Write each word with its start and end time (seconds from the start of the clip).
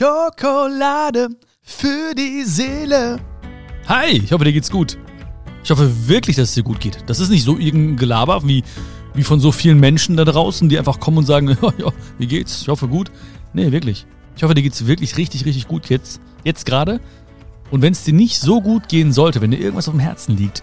Schokolade 0.00 1.28
für 1.60 2.14
die 2.14 2.44
Seele. 2.44 3.20
Hi, 3.86 4.12
ich 4.12 4.32
hoffe, 4.32 4.44
dir 4.44 4.52
geht's 4.54 4.70
gut. 4.70 4.96
Ich 5.62 5.70
hoffe 5.70 6.08
wirklich, 6.08 6.36
dass 6.36 6.48
es 6.48 6.54
dir 6.54 6.62
gut 6.62 6.80
geht. 6.80 7.04
Das 7.04 7.20
ist 7.20 7.28
nicht 7.28 7.44
so 7.44 7.58
irgendein 7.58 7.98
Gelaber 7.98 8.40
wie, 8.48 8.64
wie 9.12 9.24
von 9.24 9.40
so 9.40 9.52
vielen 9.52 9.78
Menschen 9.78 10.16
da 10.16 10.24
draußen, 10.24 10.70
die 10.70 10.78
einfach 10.78 11.00
kommen 11.00 11.18
und 11.18 11.26
sagen, 11.26 11.48
ja, 11.62 11.72
ja, 11.76 11.92
wie 12.16 12.26
geht's? 12.26 12.62
Ich 12.62 12.68
hoffe 12.68 12.88
gut. 12.88 13.10
Nee, 13.52 13.72
wirklich. 13.72 14.06
Ich 14.36 14.42
hoffe, 14.42 14.54
dir 14.54 14.62
geht's 14.62 14.86
wirklich 14.86 15.18
richtig, 15.18 15.44
richtig 15.44 15.68
gut 15.68 15.90
jetzt. 15.90 16.22
Jetzt 16.44 16.64
gerade. 16.64 16.98
Und 17.70 17.82
wenn 17.82 17.92
es 17.92 18.02
dir 18.02 18.14
nicht 18.14 18.40
so 18.40 18.62
gut 18.62 18.88
gehen 18.88 19.12
sollte, 19.12 19.42
wenn 19.42 19.50
dir 19.50 19.60
irgendwas 19.60 19.86
auf 19.86 19.92
dem 19.92 20.00
Herzen 20.00 20.34
liegt, 20.34 20.62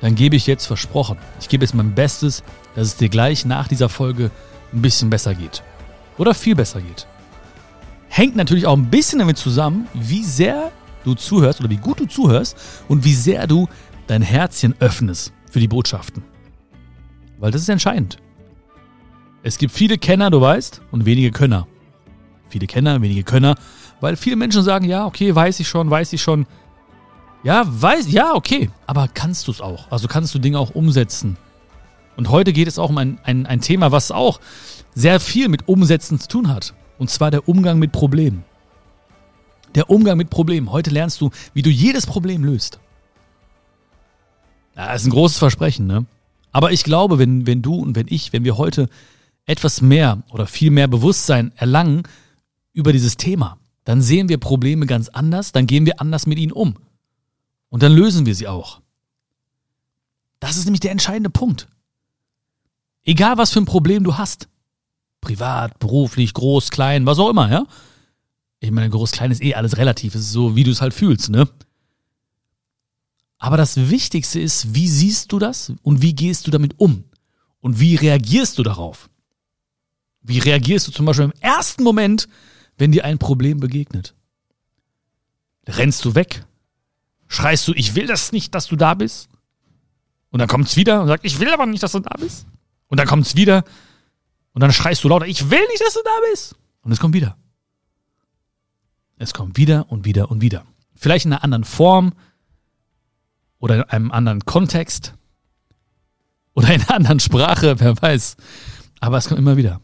dann 0.00 0.14
gebe 0.14 0.34
ich 0.34 0.46
jetzt 0.46 0.64
versprochen. 0.64 1.18
Ich 1.40 1.50
gebe 1.50 1.62
jetzt 1.62 1.74
mein 1.74 1.94
Bestes, 1.94 2.42
dass 2.74 2.86
es 2.86 2.96
dir 2.96 3.10
gleich 3.10 3.44
nach 3.44 3.68
dieser 3.68 3.90
Folge 3.90 4.30
ein 4.72 4.80
bisschen 4.80 5.10
besser 5.10 5.34
geht. 5.34 5.62
Oder 6.16 6.32
viel 6.32 6.54
besser 6.54 6.80
geht. 6.80 7.06
Hängt 8.14 8.36
natürlich 8.36 8.66
auch 8.66 8.76
ein 8.76 8.90
bisschen 8.90 9.20
damit 9.20 9.38
zusammen, 9.38 9.88
wie 9.94 10.22
sehr 10.22 10.70
du 11.02 11.14
zuhörst 11.14 11.60
oder 11.60 11.70
wie 11.70 11.78
gut 11.78 11.98
du 11.98 12.04
zuhörst 12.04 12.58
und 12.86 13.06
wie 13.06 13.14
sehr 13.14 13.46
du 13.46 13.70
dein 14.06 14.20
Herzchen 14.20 14.74
öffnest 14.80 15.32
für 15.50 15.60
die 15.60 15.66
Botschaften. 15.66 16.22
Weil 17.38 17.52
das 17.52 17.62
ist 17.62 17.70
entscheidend. 17.70 18.18
Es 19.42 19.56
gibt 19.56 19.72
viele 19.72 19.96
Kenner, 19.96 20.28
du 20.30 20.42
weißt, 20.42 20.82
und 20.90 21.06
wenige 21.06 21.30
Könner. 21.30 21.66
Viele 22.50 22.66
Kenner, 22.66 23.00
wenige 23.00 23.22
Könner, 23.22 23.54
weil 24.02 24.16
viele 24.16 24.36
Menschen 24.36 24.62
sagen, 24.62 24.84
ja, 24.84 25.06
okay, 25.06 25.34
weiß 25.34 25.58
ich 25.60 25.68
schon, 25.68 25.88
weiß 25.88 26.12
ich 26.12 26.20
schon. 26.20 26.44
Ja, 27.42 27.64
weiß, 27.66 28.12
ja, 28.12 28.34
okay, 28.34 28.68
aber 28.86 29.08
kannst 29.08 29.46
du 29.46 29.52
es 29.52 29.62
auch? 29.62 29.90
Also 29.90 30.06
kannst 30.06 30.34
du 30.34 30.38
Dinge 30.38 30.58
auch 30.58 30.74
umsetzen? 30.74 31.38
Und 32.18 32.28
heute 32.28 32.52
geht 32.52 32.68
es 32.68 32.78
auch 32.78 32.90
um 32.90 32.98
ein, 32.98 33.18
ein, 33.24 33.46
ein 33.46 33.62
Thema, 33.62 33.90
was 33.90 34.10
auch 34.10 34.38
sehr 34.94 35.18
viel 35.18 35.48
mit 35.48 35.66
Umsetzen 35.66 36.20
zu 36.20 36.28
tun 36.28 36.48
hat. 36.48 36.74
Und 37.02 37.08
zwar 37.08 37.32
der 37.32 37.48
Umgang 37.48 37.80
mit 37.80 37.90
Problemen. 37.90 38.44
Der 39.74 39.90
Umgang 39.90 40.16
mit 40.16 40.30
Problemen. 40.30 40.70
Heute 40.70 40.90
lernst 40.90 41.20
du, 41.20 41.30
wie 41.52 41.62
du 41.62 41.68
jedes 41.68 42.06
Problem 42.06 42.44
löst. 42.44 42.78
Ja, 44.76 44.92
das 44.92 45.02
ist 45.02 45.08
ein 45.08 45.10
großes 45.10 45.36
Versprechen, 45.36 45.88
ne? 45.88 46.06
Aber 46.52 46.70
ich 46.70 46.84
glaube, 46.84 47.18
wenn, 47.18 47.44
wenn 47.44 47.60
du 47.60 47.74
und 47.74 47.96
wenn 47.96 48.06
ich, 48.08 48.32
wenn 48.32 48.44
wir 48.44 48.56
heute 48.56 48.88
etwas 49.46 49.82
mehr 49.82 50.22
oder 50.30 50.46
viel 50.46 50.70
mehr 50.70 50.86
Bewusstsein 50.86 51.50
erlangen 51.56 52.04
über 52.72 52.92
dieses 52.92 53.16
Thema, 53.16 53.58
dann 53.82 54.00
sehen 54.00 54.28
wir 54.28 54.38
Probleme 54.38 54.86
ganz 54.86 55.08
anders, 55.08 55.50
dann 55.50 55.66
gehen 55.66 55.86
wir 55.86 56.00
anders 56.00 56.26
mit 56.26 56.38
ihnen 56.38 56.52
um. 56.52 56.76
Und 57.68 57.82
dann 57.82 57.90
lösen 57.90 58.26
wir 58.26 58.36
sie 58.36 58.46
auch. 58.46 58.80
Das 60.38 60.56
ist 60.56 60.66
nämlich 60.66 60.78
der 60.78 60.92
entscheidende 60.92 61.30
Punkt. 61.30 61.66
Egal 63.02 63.38
was 63.38 63.50
für 63.50 63.60
ein 63.60 63.64
Problem 63.64 64.04
du 64.04 64.18
hast. 64.18 64.46
Privat, 65.22 65.78
beruflich, 65.78 66.34
groß, 66.34 66.70
klein, 66.70 67.06
was 67.06 67.18
auch 67.18 67.30
immer, 67.30 67.50
ja? 67.50 67.66
Ich 68.60 68.70
meine, 68.70 68.90
groß, 68.90 69.12
klein 69.12 69.30
ist 69.30 69.42
eh 69.42 69.54
alles 69.54 69.78
relativ. 69.78 70.14
Es 70.14 70.22
ist 70.22 70.32
so, 70.32 70.54
wie 70.54 70.64
du 70.64 70.70
es 70.70 70.82
halt 70.82 70.92
fühlst, 70.92 71.30
ne? 71.30 71.48
Aber 73.38 73.56
das 73.56 73.76
Wichtigste 73.88 74.40
ist, 74.40 74.74
wie 74.74 74.88
siehst 74.88 75.32
du 75.32 75.38
das 75.38 75.72
und 75.82 76.02
wie 76.02 76.14
gehst 76.14 76.46
du 76.46 76.50
damit 76.50 76.78
um? 76.78 77.04
Und 77.60 77.80
wie 77.80 77.96
reagierst 77.96 78.58
du 78.58 78.62
darauf? 78.62 79.08
Wie 80.22 80.38
reagierst 80.38 80.88
du 80.88 80.92
zum 80.92 81.06
Beispiel 81.06 81.24
im 81.26 81.32
ersten 81.40 81.82
Moment, 81.82 82.28
wenn 82.76 82.92
dir 82.92 83.04
ein 83.04 83.18
Problem 83.18 83.58
begegnet? 83.58 84.14
Rennst 85.66 86.04
du 86.04 86.14
weg? 86.14 86.44
Schreist 87.28 87.66
du, 87.66 87.72
ich 87.74 87.94
will 87.94 88.06
das 88.06 88.32
nicht, 88.32 88.54
dass 88.54 88.66
du 88.66 88.76
da 88.76 88.94
bist? 88.94 89.28
Und 90.30 90.40
dann 90.40 90.48
kommt 90.48 90.66
es 90.66 90.76
wieder 90.76 91.00
und 91.00 91.08
sagt, 91.08 91.24
ich 91.24 91.38
will 91.38 91.50
aber 91.50 91.66
nicht, 91.66 91.82
dass 91.82 91.92
du 91.92 92.00
da 92.00 92.14
bist. 92.18 92.46
Und 92.88 92.98
dann 92.98 93.06
kommt 93.06 93.26
es 93.26 93.36
wieder 93.36 93.64
und 94.54 94.60
dann 94.60 94.72
schreist 94.72 95.02
du 95.04 95.08
lauter, 95.08 95.26
ich 95.26 95.50
will 95.50 95.66
nicht, 95.68 95.80
dass 95.80 95.94
du 95.94 96.00
da 96.04 96.10
bist. 96.30 96.54
Und 96.82 96.92
es 96.92 97.00
kommt 97.00 97.14
wieder. 97.14 97.36
Es 99.18 99.32
kommt 99.32 99.56
wieder 99.56 99.90
und 99.90 100.04
wieder 100.04 100.30
und 100.30 100.40
wieder. 100.40 100.64
Vielleicht 100.94 101.26
in 101.26 101.32
einer 101.32 101.44
anderen 101.44 101.64
Form 101.64 102.12
oder 103.58 103.76
in 103.76 103.82
einem 103.84 104.12
anderen 104.12 104.44
Kontext 104.44 105.14
oder 106.54 106.74
in 106.74 106.80
einer 106.82 106.96
anderen 106.96 107.20
Sprache, 107.20 107.74
wer 107.80 108.00
weiß. 108.00 108.36
Aber 109.00 109.16
es 109.16 109.28
kommt 109.28 109.38
immer 109.38 109.56
wieder. 109.56 109.80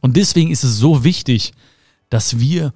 Und 0.00 0.16
deswegen 0.16 0.50
ist 0.50 0.64
es 0.64 0.76
so 0.76 1.04
wichtig, 1.04 1.52
dass 2.10 2.38
wir 2.38 2.72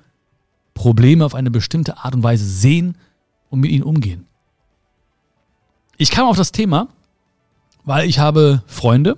Probleme 0.74 1.24
auf 1.24 1.34
eine 1.34 1.50
bestimmte 1.50 1.98
Art 1.98 2.14
und 2.14 2.22
Weise 2.22 2.44
sehen 2.44 2.96
und 3.50 3.60
mit 3.60 3.70
ihnen 3.70 3.84
umgehen. 3.84 4.26
Ich 5.98 6.10
kam 6.10 6.26
auf 6.26 6.36
das 6.36 6.52
Thema, 6.52 6.88
weil 7.84 8.08
ich 8.08 8.18
habe 8.18 8.62
Freunde. 8.66 9.16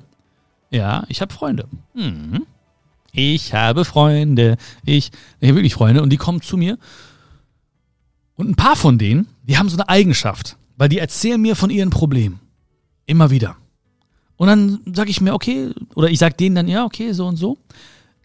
Ja, 0.74 1.04
ich 1.08 1.20
habe 1.20 1.32
Freunde. 1.32 1.68
Mhm. 1.94 2.46
Ich 3.12 3.54
habe 3.54 3.84
Freunde. 3.84 4.56
Ich, 4.84 5.12
ich 5.38 5.48
habe 5.48 5.58
wirklich 5.58 5.74
Freunde 5.74 6.02
und 6.02 6.10
die 6.10 6.16
kommen 6.16 6.42
zu 6.42 6.56
mir. 6.56 6.78
Und 8.34 8.48
ein 8.48 8.56
paar 8.56 8.74
von 8.74 8.98
denen, 8.98 9.28
die 9.44 9.56
haben 9.56 9.68
so 9.68 9.76
eine 9.76 9.88
Eigenschaft, 9.88 10.56
weil 10.76 10.88
die 10.88 10.98
erzählen 10.98 11.40
mir 11.40 11.54
von 11.54 11.70
ihren 11.70 11.90
Problemen. 11.90 12.40
Immer 13.06 13.30
wieder. 13.30 13.56
Und 14.36 14.48
dann 14.48 14.80
sage 14.92 15.10
ich 15.10 15.20
mir, 15.20 15.32
okay, 15.32 15.70
oder 15.94 16.10
ich 16.10 16.18
sage 16.18 16.34
denen 16.34 16.56
dann, 16.56 16.66
ja, 16.66 16.84
okay, 16.84 17.12
so 17.12 17.26
und 17.26 17.36
so. 17.36 17.56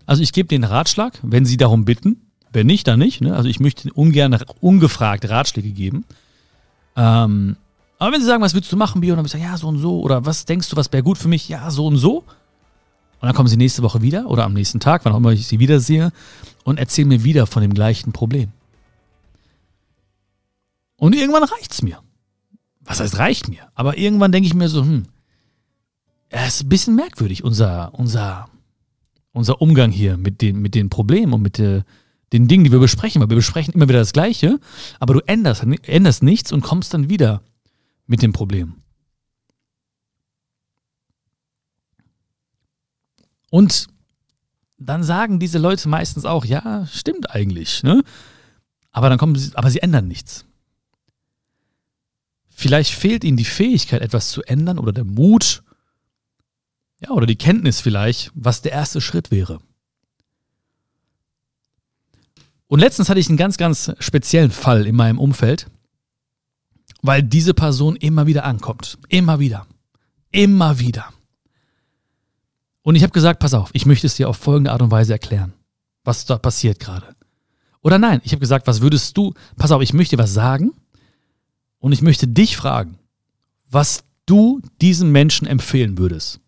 Also 0.07 0.23
ich 0.23 0.33
gebe 0.33 0.47
denen 0.47 0.63
Ratschlag, 0.63 1.19
wenn 1.21 1.45
sie 1.45 1.57
darum 1.57 1.85
bitten. 1.85 2.31
Wenn 2.51 2.65
nicht, 2.65 2.87
dann 2.87 2.97
nicht. 2.97 3.21
Ne? 3.21 3.35
Also 3.35 3.47
ich 3.47 3.59
möchte 3.59 3.93
ungern 3.93 4.35
ungefragt 4.59 5.29
Ratschläge 5.29 5.69
geben. 5.69 6.03
Ähm, 6.95 7.57
aber 7.99 8.13
wenn 8.13 8.21
sie 8.21 8.27
sagen, 8.27 8.41
was 8.41 8.55
willst 8.55 8.71
du 8.71 8.77
machen, 8.77 9.01
Bio, 9.01 9.15
dann 9.15 9.23
ich 9.25 9.31
sagen, 9.31 9.43
ja, 9.43 9.55
so 9.55 9.67
und 9.67 9.77
so. 9.77 9.99
Oder 9.99 10.25
was 10.25 10.45
denkst 10.45 10.67
du, 10.69 10.77
was 10.77 10.91
wäre 10.91 11.03
gut 11.03 11.19
für 11.19 11.27
mich? 11.27 11.47
Ja, 11.47 11.69
so 11.69 11.85
und 11.85 11.97
so. 11.97 12.23
Und 13.19 13.27
dann 13.27 13.35
kommen 13.35 13.49
sie 13.49 13.57
nächste 13.57 13.83
Woche 13.83 14.01
wieder 14.01 14.27
oder 14.27 14.45
am 14.45 14.53
nächsten 14.53 14.79
Tag, 14.79 15.03
wann 15.03 15.13
auch 15.13 15.17
immer 15.17 15.31
ich 15.31 15.47
sie 15.47 15.59
wiedersehe, 15.59 16.11
und 16.63 16.79
erzählen 16.79 17.07
mir 17.07 17.23
wieder 17.23 17.47
von 17.47 17.61
dem 17.61 17.73
gleichen 17.73 18.13
Problem. 18.13 18.51
Und 20.95 21.15
irgendwann 21.15 21.43
reicht's 21.43 21.81
mir. 21.81 21.99
Was 22.81 22.99
heißt 22.99 23.17
reicht 23.17 23.49
mir? 23.49 23.69
Aber 23.75 23.97
irgendwann 23.97 24.31
denke 24.31 24.47
ich 24.47 24.53
mir 24.53 24.69
so, 24.69 24.81
hm, 24.81 25.05
es 26.29 26.55
ist 26.55 26.63
ein 26.63 26.69
bisschen 26.69 26.95
merkwürdig, 26.95 27.43
unser, 27.43 27.93
unser, 27.93 28.47
unser 29.31 29.61
Umgang 29.61 29.91
hier 29.91 30.17
mit 30.17 30.41
den, 30.41 30.61
mit 30.61 30.75
den 30.75 30.89
Problemen 30.89 31.33
und 31.33 31.41
mit 31.41 31.57
der, 31.57 31.85
den 32.31 32.47
Dingen, 32.47 32.63
die 32.63 32.71
wir 32.71 32.79
besprechen. 32.79 33.21
Weil 33.21 33.29
wir 33.29 33.35
besprechen 33.35 33.73
immer 33.73 33.89
wieder 33.89 33.99
das 33.99 34.13
Gleiche, 34.13 34.59
aber 34.99 35.15
du 35.15 35.19
änderst, 35.21 35.63
änderst 35.83 36.23
nichts 36.23 36.51
und 36.51 36.61
kommst 36.61 36.93
dann 36.93 37.09
wieder 37.09 37.41
mit 38.05 38.21
dem 38.21 38.33
Problem. 38.33 38.75
Und 43.49 43.87
dann 44.77 45.03
sagen 45.03 45.39
diese 45.39 45.57
Leute 45.57 45.89
meistens 45.89 46.25
auch, 46.25 46.45
ja, 46.45 46.87
stimmt 46.87 47.29
eigentlich, 47.29 47.83
ne? 47.83 48.03
Aber 48.91 49.09
dann 49.09 49.17
kommen 49.17 49.35
sie, 49.35 49.55
aber 49.55 49.69
sie 49.69 49.81
ändern 49.81 50.07
nichts. 50.07 50.45
Vielleicht 52.49 52.93
fehlt 52.93 53.23
ihnen 53.23 53.37
die 53.37 53.45
Fähigkeit, 53.45 54.01
etwas 54.01 54.31
zu 54.31 54.41
ändern 54.43 54.79
oder 54.79 54.91
der 54.91 55.05
Mut, 55.05 55.63
ja, 56.99 57.11
oder 57.11 57.25
die 57.25 57.37
Kenntnis 57.37 57.79
vielleicht, 57.79 58.31
was 58.33 58.61
der 58.61 58.73
erste 58.73 58.99
Schritt 58.99 59.31
wäre. 59.31 59.59
Und 62.67 62.79
letztens 62.79 63.09
hatte 63.09 63.19
ich 63.19 63.29
einen 63.29 63.37
ganz, 63.37 63.57
ganz 63.57 63.91
speziellen 63.99 64.51
Fall 64.51 64.85
in 64.85 64.95
meinem 64.95 65.17
Umfeld, 65.17 65.67
weil 67.01 67.23
diese 67.23 67.53
Person 67.53 67.95
immer 67.95 68.27
wieder 68.27 68.43
ankommt. 68.43 68.97
Immer 69.07 69.39
wieder. 69.39 69.65
Immer 70.31 70.79
wieder. 70.79 71.11
Und 72.81 72.95
ich 72.95 73.03
habe 73.03 73.11
gesagt, 73.11 73.39
pass 73.39 73.53
auf, 73.53 73.69
ich 73.73 73.85
möchte 73.85 74.07
es 74.07 74.15
dir 74.15 74.29
auf 74.29 74.37
folgende 74.37 74.71
Art 74.71 74.81
und 74.81 74.91
Weise 74.91 75.13
erklären, 75.13 75.53
was 76.03 76.25
da 76.25 76.37
passiert 76.37 76.79
gerade. 76.79 77.15
Oder 77.81 77.97
nein, 77.97 78.21
ich 78.23 78.31
habe 78.31 78.39
gesagt, 78.39 78.67
was 78.67 78.81
würdest 78.81 79.15
du, 79.17 79.33
pass 79.57 79.71
auf, 79.71 79.81
ich 79.81 79.93
möchte 79.93 80.17
was 80.17 80.33
sagen 80.33 80.71
und 81.79 81.91
ich 81.91 82.01
möchte 82.01 82.27
dich 82.27 82.57
fragen, 82.57 82.97
was 83.69 84.03
du 84.25 84.61
diesem 84.81 85.11
Menschen 85.11 85.47
empfehlen 85.47 85.97
würdest. 85.97 86.39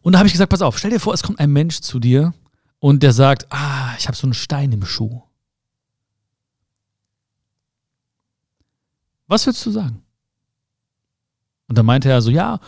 Und 0.00 0.12
da 0.12 0.18
habe 0.18 0.28
ich 0.28 0.32
gesagt, 0.32 0.50
pass 0.50 0.62
auf, 0.62 0.78
stell 0.78 0.90
dir 0.90 1.00
vor, 1.00 1.14
es 1.14 1.22
kommt 1.22 1.40
ein 1.40 1.52
Mensch 1.52 1.80
zu 1.80 1.98
dir 1.98 2.34
und 2.78 3.02
der 3.02 3.12
sagt, 3.12 3.46
ah, 3.50 3.94
ich 3.98 4.06
habe 4.06 4.16
so 4.16 4.26
einen 4.26 4.34
Stein 4.34 4.72
im 4.72 4.84
Schuh. 4.84 5.22
Was 9.26 9.46
würdest 9.46 9.66
du 9.66 9.70
sagen? 9.70 10.02
Und 11.68 11.76
dann 11.76 11.86
meinte 11.86 12.08
er 12.08 12.22
so, 12.22 12.30
ja, 12.30 12.60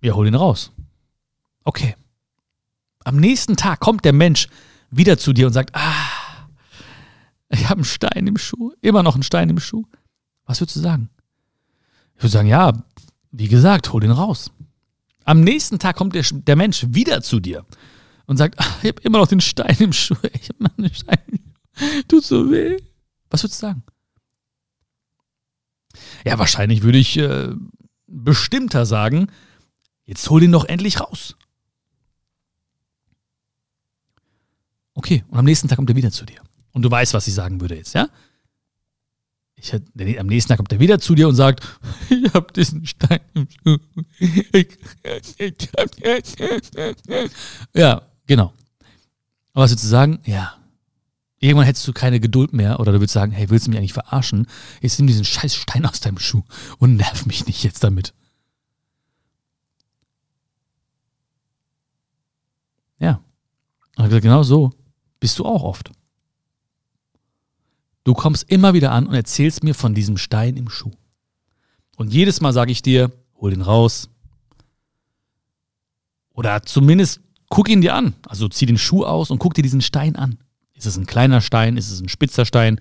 ja, 0.00 0.14
hol 0.14 0.26
ihn 0.26 0.36
raus. 0.36 0.70
Okay. 1.68 1.96
Am 3.04 3.16
nächsten 3.16 3.54
Tag 3.54 3.80
kommt 3.80 4.06
der 4.06 4.14
Mensch 4.14 4.48
wieder 4.90 5.18
zu 5.18 5.34
dir 5.34 5.46
und 5.46 5.52
sagt, 5.52 5.76
ah, 5.76 6.48
ich 7.50 7.64
habe 7.64 7.80
einen 7.80 7.84
Stein 7.84 8.26
im 8.26 8.38
Schuh, 8.38 8.72
immer 8.80 9.02
noch 9.02 9.12
einen 9.12 9.22
Stein 9.22 9.50
im 9.50 9.60
Schuh. 9.60 9.84
Was 10.46 10.62
würdest 10.62 10.76
du 10.76 10.80
sagen? 10.80 11.10
Ich 12.16 12.22
würde 12.22 12.32
sagen, 12.32 12.48
ja, 12.48 12.72
wie 13.32 13.48
gesagt, 13.48 13.92
hol 13.92 14.02
ihn 14.02 14.12
raus. 14.12 14.50
Am 15.26 15.42
nächsten 15.42 15.78
Tag 15.78 15.96
kommt 15.96 16.14
der, 16.14 16.24
der 16.30 16.56
Mensch 16.56 16.86
wieder 16.88 17.20
zu 17.20 17.38
dir 17.38 17.66
und 18.24 18.38
sagt, 18.38 18.54
ach, 18.56 18.82
ich 18.82 18.88
habe 18.88 19.02
immer 19.02 19.18
noch 19.18 19.28
den 19.28 19.42
Stein 19.42 19.76
im 19.78 19.92
Schuh. 19.92 20.16
Ich 20.32 20.48
habe 20.48 20.70
einen 20.78 20.94
Stein 20.94 21.18
im 21.26 21.36
Schuh. 21.36 22.02
Tut 22.08 22.24
so 22.24 22.50
weh. 22.50 22.78
Was 23.28 23.42
würdest 23.42 23.60
du 23.60 23.66
sagen? 23.66 23.82
Ja, 26.24 26.38
wahrscheinlich 26.38 26.82
würde 26.82 26.96
ich 26.96 27.18
äh, 27.18 27.50
bestimmter 28.06 28.86
sagen, 28.86 29.30
Jetzt 30.08 30.30
hol 30.30 30.42
ihn 30.42 30.52
doch 30.52 30.64
endlich 30.64 31.00
raus. 31.00 31.36
Okay, 34.98 35.22
und 35.28 35.38
am 35.38 35.44
nächsten 35.44 35.68
Tag 35.68 35.76
kommt 35.76 35.90
er 35.90 35.94
wieder 35.94 36.10
zu 36.10 36.26
dir. 36.26 36.40
Und 36.72 36.82
du 36.82 36.90
weißt, 36.90 37.14
was 37.14 37.28
ich 37.28 37.34
sagen 37.34 37.60
würde 37.60 37.76
jetzt, 37.76 37.94
ja? 37.94 38.08
Ich, 39.54 39.72
am 39.72 40.26
nächsten 40.26 40.48
Tag 40.48 40.56
kommt 40.56 40.72
er 40.72 40.80
wieder 40.80 40.98
zu 40.98 41.14
dir 41.14 41.28
und 41.28 41.36
sagt, 41.36 41.64
ich 42.10 42.34
habe 42.34 42.52
diesen 42.52 42.84
Stein 42.84 43.20
im 43.32 43.46
Schuh. 43.48 43.78
ja, 47.74 48.02
genau. 48.26 48.52
Aber 49.52 49.62
was 49.62 49.70
würdest 49.70 49.84
du 49.84 49.88
sagen? 49.88 50.18
Ja. 50.24 50.56
Irgendwann 51.38 51.66
hättest 51.66 51.86
du 51.86 51.92
keine 51.92 52.18
Geduld 52.18 52.52
mehr 52.52 52.80
oder 52.80 52.90
du 52.90 52.98
würdest 52.98 53.14
sagen, 53.14 53.30
hey, 53.30 53.48
willst 53.50 53.68
du 53.68 53.70
mich 53.70 53.78
eigentlich 53.78 53.92
verarschen? 53.92 54.48
Jetzt 54.80 54.98
nimm 54.98 55.06
diesen 55.06 55.24
scheiß 55.24 55.54
Stein 55.54 55.86
aus 55.86 56.00
deinem 56.00 56.18
Schuh 56.18 56.42
und 56.78 56.96
nerv 56.96 57.24
mich 57.24 57.46
nicht 57.46 57.62
jetzt 57.62 57.84
damit. 57.84 58.14
Ja. 62.98 63.22
Und 63.94 64.02
er 64.04 64.08
gesagt, 64.08 64.24
genau 64.24 64.42
so 64.42 64.72
bist 65.20 65.38
du 65.38 65.44
auch 65.44 65.62
oft. 65.62 65.90
Du 68.04 68.14
kommst 68.14 68.50
immer 68.50 68.74
wieder 68.74 68.92
an 68.92 69.06
und 69.06 69.14
erzählst 69.14 69.62
mir 69.64 69.74
von 69.74 69.94
diesem 69.94 70.16
Stein 70.16 70.56
im 70.56 70.70
Schuh. 70.70 70.92
Und 71.96 72.12
jedes 72.12 72.40
Mal 72.40 72.52
sage 72.52 72.72
ich 72.72 72.80
dir, 72.80 73.12
hol 73.40 73.50
den 73.50 73.62
raus. 73.62 74.08
Oder 76.32 76.62
zumindest 76.62 77.20
guck 77.48 77.68
ihn 77.68 77.80
dir 77.80 77.94
an. 77.94 78.14
Also 78.26 78.48
zieh 78.48 78.66
den 78.66 78.78
Schuh 78.78 79.04
aus 79.04 79.30
und 79.30 79.38
guck 79.38 79.54
dir 79.54 79.62
diesen 79.62 79.80
Stein 79.80 80.16
an. 80.16 80.38
Ist 80.74 80.86
es 80.86 80.96
ein 80.96 81.06
kleiner 81.06 81.40
Stein? 81.40 81.76
Ist 81.76 81.90
es 81.90 82.00
ein 82.00 82.08
spitzer 82.08 82.44
Stein? 82.44 82.80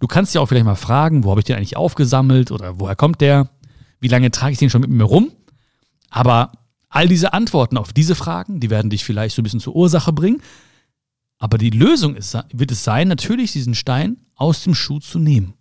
Du 0.00 0.08
kannst 0.08 0.34
ja 0.34 0.40
auch 0.40 0.46
vielleicht 0.46 0.66
mal 0.66 0.74
fragen, 0.74 1.24
wo 1.24 1.30
habe 1.30 1.40
ich 1.40 1.44
den 1.44 1.56
eigentlich 1.56 1.76
aufgesammelt 1.76 2.50
oder 2.50 2.80
woher 2.80 2.96
kommt 2.96 3.20
der? 3.20 3.48
Wie 4.00 4.08
lange 4.08 4.30
trage 4.30 4.52
ich 4.52 4.58
den 4.58 4.68
schon 4.68 4.80
mit 4.80 4.90
mir 4.90 5.04
rum? 5.04 5.30
Aber 6.10 6.52
all 6.88 7.08
diese 7.08 7.32
Antworten 7.32 7.78
auf 7.78 7.92
diese 7.92 8.14
Fragen, 8.14 8.60
die 8.60 8.70
werden 8.70 8.90
dich 8.90 9.04
vielleicht 9.04 9.36
so 9.36 9.42
ein 9.42 9.44
bisschen 9.44 9.60
zur 9.60 9.76
Ursache 9.76 10.12
bringen. 10.12 10.42
Aber 11.38 11.58
die 11.58 11.70
Lösung 11.70 12.16
ist, 12.16 12.36
wird 12.52 12.70
es 12.70 12.84
sein, 12.84 13.08
natürlich 13.08 13.52
diesen 13.52 13.74
Stein 13.74 14.16
aus 14.34 14.62
dem 14.62 14.74
Schuh 14.74 15.00
zu 15.00 15.18
nehmen. 15.18 15.54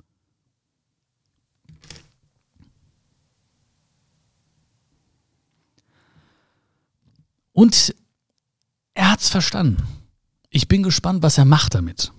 Und 7.52 7.96
er 8.94 9.12
hat 9.12 9.22
es 9.22 9.30
verstanden. 9.30 9.82
Ich 10.50 10.68
bin 10.68 10.84
gespannt, 10.84 11.24
was 11.24 11.38
er 11.38 11.46
macht 11.46 11.74
damit. 11.74 12.12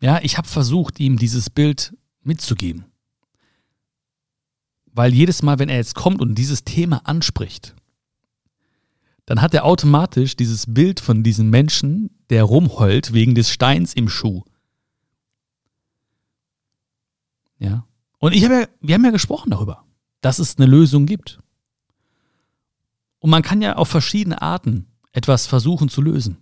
Ja, 0.00 0.20
ich 0.22 0.36
habe 0.38 0.48
versucht, 0.48 1.00
ihm 1.00 1.18
dieses 1.18 1.50
Bild 1.50 1.96
mitzugeben. 2.22 2.84
Weil 4.86 5.12
jedes 5.12 5.42
Mal, 5.42 5.58
wenn 5.58 5.68
er 5.68 5.76
jetzt 5.76 5.94
kommt 5.94 6.20
und 6.20 6.34
dieses 6.34 6.64
Thema 6.64 7.06
anspricht, 7.06 7.74
dann 9.26 9.42
hat 9.42 9.54
er 9.54 9.64
automatisch 9.64 10.36
dieses 10.36 10.72
Bild 10.72 11.00
von 11.00 11.22
diesem 11.22 11.50
Menschen, 11.50 12.10
der 12.30 12.44
rumheult 12.44 13.12
wegen 13.12 13.34
des 13.34 13.50
Steins 13.50 13.92
im 13.92 14.08
Schuh. 14.08 14.44
Ja. 17.58 17.86
Und 18.18 18.34
ich 18.34 18.44
habe 18.44 18.54
ja, 18.54 18.66
wir 18.80 18.94
haben 18.94 19.04
ja 19.04 19.10
gesprochen 19.10 19.50
darüber, 19.50 19.84
dass 20.20 20.38
es 20.38 20.56
eine 20.56 20.66
Lösung 20.66 21.06
gibt. 21.06 21.40
Und 23.18 23.30
man 23.30 23.42
kann 23.42 23.60
ja 23.60 23.76
auf 23.76 23.88
verschiedene 23.88 24.40
Arten 24.40 24.86
etwas 25.12 25.46
versuchen 25.46 25.88
zu 25.88 26.00
lösen. 26.00 26.38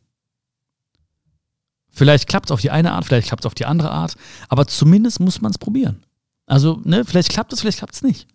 Vielleicht 1.90 2.28
klappt 2.28 2.46
es 2.46 2.50
auf 2.52 2.60
die 2.60 2.70
eine 2.70 2.92
Art, 2.92 3.06
vielleicht 3.06 3.28
klappt 3.28 3.44
es 3.44 3.46
auf 3.46 3.54
die 3.54 3.66
andere 3.66 3.90
Art, 3.90 4.16
aber 4.48 4.66
zumindest 4.66 5.20
muss 5.20 5.40
man 5.40 5.52
es 5.52 5.58
probieren. 5.58 6.04
Also, 6.44 6.80
ne, 6.84 7.04
vielleicht 7.04 7.30
klappt 7.30 7.52
es, 7.52 7.60
vielleicht 7.60 7.78
klappt 7.78 7.94
es 7.94 8.02
nicht. 8.02 8.26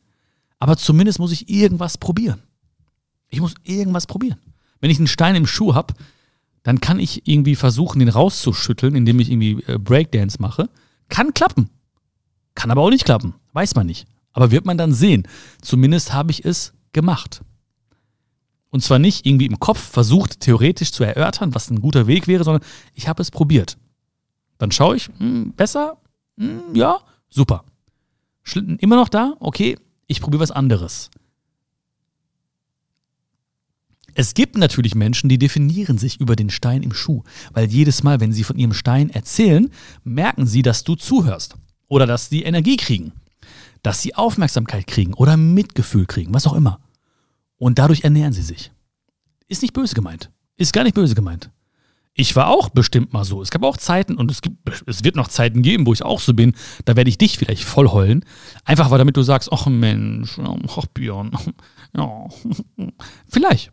Aber 0.60 0.78
zumindest 0.78 1.20
muss 1.20 1.32
ich 1.32 1.50
irgendwas 1.50 1.98
probieren. 1.98 2.42
Ich 3.30 3.40
muss 3.42 3.54
irgendwas 3.64 4.08
probieren. 4.08 4.40
Wenn 4.80 4.90
ich 4.90 4.98
einen 4.98 5.08
Stein 5.08 5.36
im 5.36 5.48
Schuh 5.48 5.76
habe, 5.76 5.94
dann 6.64 6.82
kann 6.82 7.00
ich 7.00 7.28
irgendwie 7.28 7.56
versuchen, 7.56 8.00
den 8.00 8.10
rauszuschütteln, 8.10 8.96
indem 8.96 9.20
ich 9.20 9.32
irgendwie 9.32 9.64
äh, 9.68 9.78
Breakdance 9.78 10.38
mache. 10.40 10.70
Kann 11.08 11.34
klappen. 11.34 11.70
Kann 12.56 12.72
aber 12.72 12.82
auch 12.82 12.90
nicht 12.90 13.06
klappen. 13.06 13.36
Weiß 13.54 13.76
man 13.76 13.88
nicht. 13.88 14.08
Aber 14.34 14.52
wird 14.52 14.66
man 14.66 14.78
dann 14.78 14.94
sehen. 14.94 15.28
Zumindest 15.62 16.14
habe 16.14 16.32
ich 16.32 16.46
es 16.46 16.74
gemacht. 16.94 17.42
Und 18.70 18.84
zwar 18.84 19.00
nicht 19.00 19.26
irgendwie 19.26 19.48
im 19.48 19.60
Kopf 19.60 19.80
versucht, 19.80 20.42
theoretisch 20.42 20.92
zu 20.92 21.04
erörtern, 21.04 21.56
was 21.56 21.72
ein 21.72 21.82
guter 21.82 22.08
Weg 22.08 22.28
wäre, 22.28 22.44
sondern 22.44 22.64
ich 22.94 23.08
habe 23.08 23.22
es 23.22 23.32
probiert. 23.32 23.78
Dann 24.58 24.72
schaue 24.72 24.98
ich, 24.98 25.10
hm, 25.18 25.54
besser, 25.54 25.98
hm, 26.38 26.76
ja, 26.76 27.00
super. 27.30 27.64
Schlitten 28.44 28.78
immer 28.78 28.96
noch 28.96 29.10
da, 29.10 29.34
okay, 29.40 29.78
ich 30.06 30.22
probiere 30.22 30.42
was 30.42 30.52
anderes. 30.52 31.10
Es 34.20 34.34
gibt 34.34 34.58
natürlich 34.58 34.96
Menschen, 34.96 35.30
die 35.30 35.38
definieren 35.38 35.98
sich 35.98 36.20
über 36.20 36.36
den 36.36 36.50
Stein 36.50 36.84
im 36.84 36.94
Schuh, 36.94 37.24
weil 37.54 37.70
jedes 37.70 38.04
Mal, 38.04 38.20
wenn 38.20 38.34
sie 38.34 38.44
von 38.44 38.58
ihrem 38.58 38.74
Stein 38.74 39.10
erzählen, 39.10 39.72
merken 40.04 40.46
sie, 40.46 40.62
dass 40.62 40.84
du 40.84 40.96
zuhörst 40.96 41.56
oder 41.88 42.06
dass 42.06 42.28
sie 42.28 42.44
Energie 42.44 42.76
kriegen, 42.76 43.14
dass 43.82 44.02
sie 44.02 44.16
Aufmerksamkeit 44.16 44.88
kriegen 44.88 45.14
oder 45.14 45.38
Mitgefühl 45.38 46.06
kriegen, 46.06 46.34
was 46.34 46.48
auch 46.48 46.54
immer. 46.54 46.82
Und 47.56 47.80
dadurch 47.80 48.04
ernähren 48.04 48.34
sie 48.34 48.42
sich. 48.42 48.74
Ist 49.48 49.62
nicht 49.62 49.74
böse 49.74 49.96
gemeint. 49.96 50.30
Ist 50.58 50.74
gar 50.74 50.84
nicht 50.84 50.96
böse 50.96 51.16
gemeint. 51.16 51.50
Ich 52.14 52.36
war 52.36 52.50
auch 52.50 52.68
bestimmt 52.68 53.14
mal 53.14 53.24
so. 53.24 53.42
Es 53.42 53.52
gab 53.52 53.64
auch 53.64 53.78
Zeiten 53.78 54.18
und 54.18 54.30
es, 54.30 54.42
gibt, 54.42 54.84
es 54.86 55.06
wird 55.06 55.16
noch 55.16 55.30
Zeiten 55.30 55.62
geben, 55.62 55.88
wo 55.88 55.94
ich 55.94 56.04
auch 56.04 56.20
so 56.20 56.34
bin. 56.34 56.56
Da 56.84 56.98
werde 56.98 57.10
ich 57.10 57.18
dich 57.18 57.38
vielleicht 57.38 57.64
voll 57.64 57.88
heulen. 57.88 58.26
Einfach 58.66 58.92
weil 58.92 58.98
damit 58.98 59.16
du 59.16 59.22
sagst, 59.22 59.48
ach 59.54 59.68
Mensch, 59.68 60.38
ach 60.40 60.88
Björn. 60.88 61.32
Ja. 61.98 62.28
Vielleicht. 63.28 63.72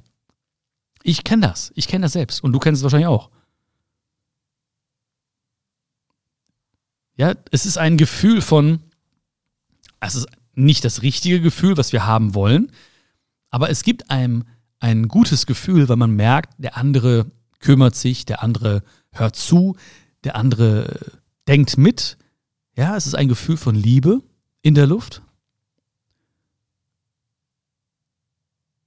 Ich 1.07 1.23
kenne 1.23 1.47
das. 1.47 1.71
Ich 1.77 1.87
kenne 1.87 2.07
das 2.07 2.15
selbst. 2.15 2.43
Und 2.43 2.53
du 2.53 2.59
kennst 2.59 2.81
es 2.81 2.83
wahrscheinlich 2.83 3.07
auch. 3.07 3.31
Ja, 7.17 7.35
es 7.53 7.65
ist 7.65 7.79
ein 7.79 7.97
Gefühl 7.97 8.41
von, 8.41 8.81
es 10.01 10.17
ist 10.17 10.27
nicht 10.55 10.85
das 10.85 11.03
richtige 11.03 11.41
Gefühl, 11.41 11.77
was 11.77 11.93
wir 11.93 12.07
haben 12.07 12.35
wollen, 12.35 12.73
aber 13.51 13.71
es 13.71 13.85
gibt 13.85 14.11
einem 14.11 14.47
ein 14.81 15.07
gutes 15.07 15.47
Gefühl, 15.47 15.89
weil 15.89 15.97
man 15.97 16.11
merkt, 16.11 16.53
der 16.59 16.77
andere 16.77 17.31
kümmert 17.61 17.95
sich, 17.95 18.27
der 18.27 18.43
andere 18.43 18.83
hört 19.13 19.37
zu, 19.37 19.77
der 20.25 20.35
andere 20.35 20.99
denkt 21.47 21.79
mit. 21.79 22.19
Ja, 22.77 22.97
es 22.97 23.07
ist 23.07 23.15
ein 23.15 23.29
Gefühl 23.29 23.57
von 23.57 23.77
Liebe 23.77 24.23
in 24.61 24.75
der 24.75 24.89
Luft. 24.89 25.23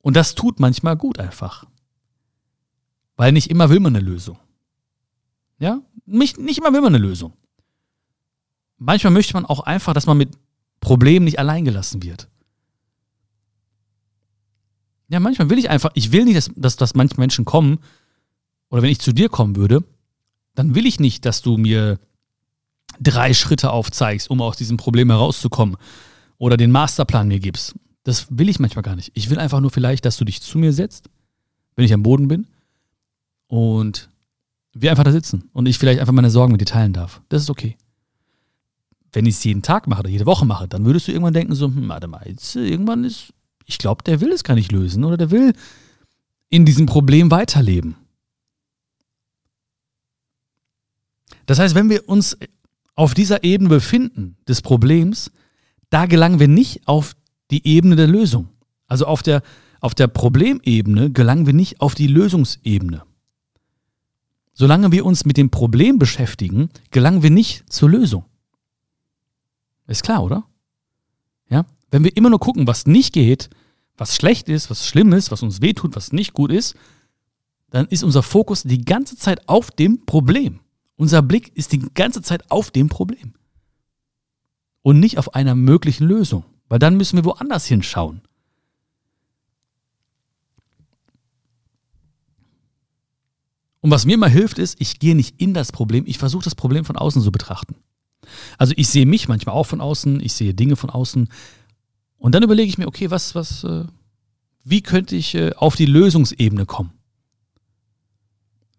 Und 0.02 0.18
das 0.18 0.36
tut 0.36 0.60
manchmal 0.60 0.98
gut 0.98 1.18
einfach. 1.18 1.66
Weil 3.20 3.34
nicht 3.34 3.50
immer 3.50 3.70
will 3.70 3.82
man 3.82 3.94
eine 3.94 4.06
Lösung. 4.06 4.40
Ja? 5.60 5.82
Nicht, 6.06 6.40
nicht 6.40 6.58
immer 6.58 6.72
will 6.72 6.80
man 6.80 6.96
eine 6.96 7.06
Lösung. 7.06 7.34
Manchmal 8.78 9.12
möchte 9.12 9.34
man 9.34 9.46
auch 9.46 9.60
einfach, 9.60 9.94
dass 9.94 10.06
man 10.06 10.18
mit 10.18 10.38
Problemen 10.80 11.26
nicht 11.26 11.38
allein 11.38 11.66
gelassen 11.66 12.02
wird. 12.02 12.30
Ja, 15.10 15.20
manchmal 15.20 15.50
will 15.50 15.60
ich 15.60 15.70
einfach, 15.70 15.92
ich 15.96 16.14
will 16.14 16.24
nicht, 16.24 16.38
dass, 16.38 16.50
dass, 16.56 16.78
dass 16.78 16.96
manche 16.96 17.20
Menschen 17.20 17.44
kommen, 17.44 17.80
oder 18.70 18.84
wenn 18.84 18.90
ich 18.90 19.00
zu 19.00 19.12
dir 19.12 19.28
kommen 19.28 19.58
würde, 19.58 19.84
dann 20.56 20.74
will 20.74 20.86
ich 20.86 21.02
nicht, 21.02 21.26
dass 21.26 21.42
du 21.42 21.58
mir 21.58 22.00
drei 23.02 23.34
Schritte 23.34 23.72
aufzeigst, 23.72 24.30
um 24.30 24.42
aus 24.42 24.56
diesem 24.56 24.78
Problem 24.78 25.10
herauszukommen 25.10 25.76
oder 26.38 26.56
den 26.56 26.72
Masterplan 26.72 27.28
mir 27.28 27.42
gibst. 27.42 27.76
Das 28.06 28.28
will 28.30 28.48
ich 28.48 28.60
manchmal 28.60 28.84
gar 28.84 28.96
nicht. 28.96 29.12
Ich 29.14 29.30
will 29.30 29.40
einfach 29.40 29.60
nur 29.60 29.72
vielleicht, 29.72 30.06
dass 30.06 30.16
du 30.16 30.24
dich 30.24 30.42
zu 30.42 30.58
mir 30.58 30.72
setzt, 30.72 31.10
wenn 31.76 31.84
ich 31.84 31.94
am 31.94 32.02
Boden 32.02 32.30
bin 32.30 32.48
und 33.50 34.10
wir 34.74 34.92
einfach 34.92 35.04
da 35.04 35.12
sitzen 35.12 35.50
und 35.54 35.68
ich 35.68 35.78
vielleicht 35.78 36.00
einfach 36.00 36.14
meine 36.14 36.30
Sorgen 36.30 36.54
mit 36.54 36.62
dir 36.62 36.66
teilen 36.66 36.94
darf. 36.94 37.22
Das 37.28 37.42
ist 37.42 37.50
okay. 37.50 37.76
Wenn 39.12 39.26
ich 39.26 39.36
es 39.36 39.44
jeden 39.44 39.64
Tag 39.64 39.88
mache 39.88 40.02
oder 40.02 40.10
jede 40.10 40.28
Woche 40.28 40.46
mache, 40.46 40.68
dann 40.68 40.86
würdest 40.86 41.08
du 41.08 41.12
irgendwann 41.12 41.34
denken, 41.34 41.56
so, 41.56 41.66
hm, 41.66 41.90
warte 41.90 42.08
mal, 42.08 42.22
jetzt 42.28 42.56
äh, 42.56 42.68
irgendwann 42.68 43.04
ist, 43.04 43.34
ich 43.66 43.80
glaube, 43.80 44.04
der 44.04 44.22
will 44.22 44.32
es 44.32 44.44
gar 44.44 44.54
nicht 44.54 44.72
lösen 44.72 45.04
oder 45.04 45.18
der 45.18 45.32
will 45.32 45.54
in 46.50 46.64
diesem 46.64 46.86
Problem 46.86 47.32
weiterleben. 47.32 47.96
Das 51.48 51.58
heißt, 51.58 51.74
wenn 51.74 51.90
wir 51.90 52.08
uns 52.08 52.38
auf 52.96 53.16
dieser 53.16 53.44
Ebene 53.44 53.70
befinden 53.70 54.38
des 54.48 54.62
Problems, 54.62 55.32
da 55.90 56.06
gelangen 56.06 56.40
wir 56.40 56.48
nicht 56.48 56.88
auf 56.88 57.16
die 57.50 57.66
Ebene 57.66 57.96
der 57.96 58.08
Lösung. 58.08 58.50
Also 58.88 59.08
auf 59.08 59.24
der, 59.24 59.42
auf 59.82 59.96
der 59.96 60.08
Problemebene 60.08 61.12
gelangen 61.12 61.48
wir 61.48 61.54
nicht 61.54 61.82
auf 61.82 61.96
die 61.96 62.08
Lösungsebene. 62.08 63.04
Solange 64.60 64.92
wir 64.92 65.06
uns 65.06 65.24
mit 65.24 65.38
dem 65.38 65.52
Problem 65.52 66.00
beschäftigen, 66.00 66.70
gelangen 66.92 67.24
wir 67.24 67.30
nicht 67.30 67.72
zur 67.72 67.90
Lösung. 67.90 68.26
Ist 69.88 70.04
klar, 70.04 70.22
oder? 70.22 70.44
Ja? 71.50 71.66
Wenn 71.92 72.04
wir 72.04 72.18
immer 72.18 72.30
nur 72.30 72.42
gucken, 72.42 72.68
was 72.68 72.86
nicht 72.86 73.14
geht, 73.14 73.50
was 73.96 74.18
schlecht 74.18 74.50
ist, 74.50 74.70
was 74.70 74.86
schlimm 74.86 75.14
ist, 75.14 75.32
was 75.32 75.44
uns 75.44 75.62
wehtut, 75.62 75.96
was 75.96 76.12
nicht 76.12 76.34
gut 76.34 76.52
ist, 76.52 76.76
dann 77.70 77.88
ist 77.88 78.04
unser 78.04 78.22
Fokus 78.22 78.64
die 78.64 78.84
ganze 78.84 79.16
Zeit 79.16 79.48
auf 79.48 79.72
dem 79.72 80.06
Problem. 80.06 80.60
Unser 80.98 81.22
Blick 81.22 81.56
ist 81.56 81.72
die 81.72 81.80
ganze 81.94 82.22
Zeit 82.22 82.52
auf 82.52 82.70
dem 82.70 82.90
Problem. 82.90 83.36
Und 84.82 85.00
nicht 85.00 85.20
auf 85.20 85.36
einer 85.36 85.56
möglichen 85.56 86.06
Lösung. 86.06 86.44
Weil 86.68 86.80
dann 86.80 86.98
müssen 86.98 87.16
wir 87.16 87.24
woanders 87.24 87.66
hinschauen. 87.66 88.24
Und 93.82 93.92
was 93.92 94.06
mir 94.06 94.16
immer 94.16 94.28
hilft, 94.28 94.60
ist, 94.60 94.80
ich 94.80 95.00
gehe 95.00 95.16
nicht 95.16 95.40
in 95.40 95.54
das 95.54 95.72
Problem, 95.72 96.04
ich 96.06 96.18
versuche 96.18 96.44
das 96.44 96.56
Problem 96.56 96.86
von 96.86 96.98
außen 96.98 97.22
zu 97.22 97.32
betrachten. 97.32 97.76
Also 98.58 98.74
ich 98.76 98.90
sehe 98.90 99.06
mich 99.06 99.28
manchmal 99.28 99.56
auch 99.56 99.66
von 99.66 99.82
außen, 99.82 100.20
ich 100.20 100.34
sehe 100.34 100.54
Dinge 100.54 100.76
von 100.76 100.90
außen 100.90 101.30
und 102.18 102.36
dann 102.36 102.44
überlege 102.44 102.70
ich 102.70 102.78
mir, 102.78 102.88
okay, 102.88 103.10
was, 103.10 103.34
was, 103.34 103.64
äh, 103.64 103.86
wie 104.64 104.82
könnte 104.82 105.16
ich 105.16 105.34
äh, 105.36 105.54
auf 105.56 105.76
die 105.76 105.86
Lösungsebene 105.86 106.66
kommen? 106.66 106.92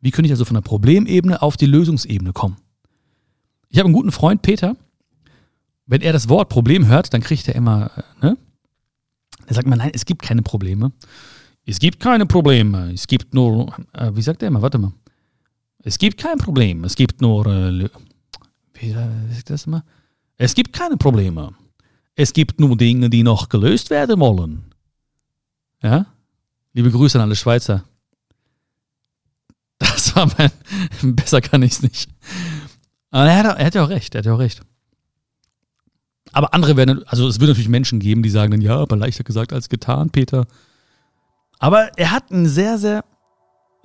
Wie 0.01 0.11
könnte 0.11 0.27
ich 0.27 0.33
also 0.33 0.45
von 0.45 0.55
der 0.55 0.63
Problemebene 0.63 1.43
auf 1.43 1.57
die 1.57 1.67
Lösungsebene 1.67 2.33
kommen? 2.33 2.57
Ich 3.69 3.79
habe 3.79 3.87
einen 3.87 3.95
guten 3.95 4.13
Freund, 4.13 4.43
Peter. 4.43 4.77
Wenn 5.87 6.03
er 6.03 6.13
das 6.13 6.29
Wort 6.29 6.49
Problem 6.49 6.87
hört, 6.87 7.13
dann 7.13 7.23
kriegt 7.23 7.49
er 7.49 7.55
immer, 7.55 7.91
äh, 7.97 8.27
ne? 8.27 8.39
Er 9.47 9.55
sagt 9.55 9.67
immer, 9.67 9.77
nein, 9.77 9.91
es 9.95 10.05
gibt 10.05 10.23
keine 10.23 10.43
Probleme. 10.43 10.93
Es 11.67 11.79
gibt 11.79 12.01
keine 12.01 12.27
Probleme. 12.27 12.93
Es 12.93 13.07
gibt 13.07 13.35
nur, 13.35 13.75
äh, 13.93 14.11
wie 14.15 14.23
sagt 14.23 14.43
er 14.43 14.49
immer? 14.49 14.63
Warte 14.63 14.79
mal. 14.79 14.93
Es 15.83 15.99
gibt 15.99 16.19
kein 16.19 16.39
Problem. 16.39 16.85
Es 16.85 16.95
gibt 16.95 17.21
nur, 17.21 17.47
äh, 17.47 17.89
wie 18.75 18.93
sagt 18.93 19.51
das 19.51 19.67
immer? 19.67 19.85
Es 20.37 20.55
gibt 20.55 20.73
keine 20.73 20.97
Probleme. 20.97 21.55
Es 22.15 22.33
gibt 22.33 22.61
nur 22.61 22.77
Dinge, 22.77 23.09
die 23.11 23.23
noch 23.23 23.49
gelöst 23.49 23.91
werden 23.91 24.21
wollen. 24.21 24.65
Ja? 25.83 26.07
Liebe 26.73 26.91
Grüße 26.91 27.19
an 27.19 27.25
alle 27.25 27.37
Schweizer. 27.37 27.85
Das 29.79 30.15
war 30.15 30.31
mein, 30.37 30.51
besser 31.17 31.41
kann 31.41 31.63
ich 31.63 31.73
es 31.73 31.83
nicht. 31.83 32.11
Er 33.11 33.37
hat, 33.37 33.59
er 33.59 33.67
hat 33.67 33.75
ja 33.75 33.85
auch 33.85 33.89
recht, 33.89 34.15
er 34.15 34.19
hat 34.19 34.27
ja 34.27 34.35
auch 34.35 34.39
recht. 34.39 34.61
Aber 36.33 36.55
andere 36.55 36.77
werden, 36.77 37.03
also 37.07 37.27
es 37.27 37.41
wird 37.41 37.49
natürlich 37.49 37.69
Menschen 37.69 37.99
geben, 37.99 38.23
die 38.23 38.31
sagen 38.31 38.51
dann, 38.51 38.61
ja, 38.61 38.77
aber 38.77 38.97
leichter 38.97 39.25
gesagt 39.25 39.53
als 39.53 39.69
getan, 39.69 40.11
Peter. 40.11 40.47
Aber 41.61 41.97
er 41.97 42.11
hat 42.11 42.33
einen 42.33 42.49
sehr, 42.49 42.79
sehr, 42.79 43.05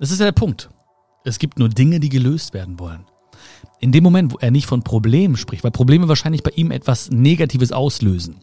das 0.00 0.10
ist 0.10 0.18
ja 0.18 0.24
der 0.24 0.32
Punkt. 0.32 0.70
Es 1.24 1.38
gibt 1.38 1.58
nur 1.58 1.68
Dinge, 1.68 2.00
die 2.00 2.08
gelöst 2.08 2.54
werden 2.54 2.80
wollen. 2.80 3.04
In 3.78 3.92
dem 3.92 4.02
Moment, 4.02 4.32
wo 4.32 4.38
er 4.38 4.50
nicht 4.50 4.66
von 4.66 4.82
Problemen 4.82 5.36
spricht, 5.36 5.62
weil 5.62 5.70
Probleme 5.70 6.08
wahrscheinlich 6.08 6.42
bei 6.42 6.52
ihm 6.52 6.70
etwas 6.70 7.10
Negatives 7.10 7.72
auslösen. 7.72 8.36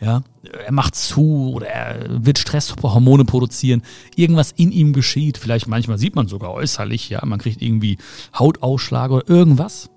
Ja, 0.00 0.22
er 0.42 0.72
macht 0.72 0.96
zu 0.96 1.52
oder 1.54 1.68
er 1.68 2.24
wird 2.26 2.38
Stresshormone 2.38 3.24
produzieren, 3.24 3.82
irgendwas 4.16 4.52
in 4.52 4.72
ihm 4.72 4.92
geschieht, 4.92 5.38
vielleicht 5.38 5.68
manchmal 5.68 5.98
sieht 5.98 6.16
man 6.16 6.26
sogar 6.26 6.52
äußerlich, 6.52 7.08
ja, 7.08 7.24
man 7.24 7.38
kriegt 7.38 7.62
irgendwie 7.62 7.98
Hautausschlag 8.36 9.12
oder 9.12 9.28
irgendwas. 9.28 9.88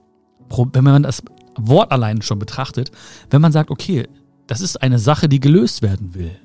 Wenn 0.49 0.83
man 0.83 1.03
das 1.03 1.23
Wort 1.57 1.91
allein 1.91 2.21
schon 2.21 2.39
betrachtet, 2.39 2.91
wenn 3.31 3.41
man 3.41 3.51
sagt, 3.51 3.71
okay, 3.71 4.07
das 4.45 4.61
ist 4.61 4.81
eine 4.81 4.99
Sache, 4.99 5.27
die 5.27 5.41
gelöst 5.41 5.81
werden 5.81 6.13
will, 6.13 6.39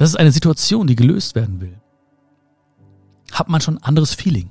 das 0.00 0.08
ist 0.08 0.16
eine 0.16 0.32
Situation, 0.32 0.86
die 0.86 0.96
gelöst 0.96 1.34
werden 1.34 1.60
will. 1.60 1.78
Hat 3.32 3.50
man 3.50 3.60
schon 3.60 3.76
ein 3.76 3.82
anderes 3.82 4.14
Feeling. 4.14 4.48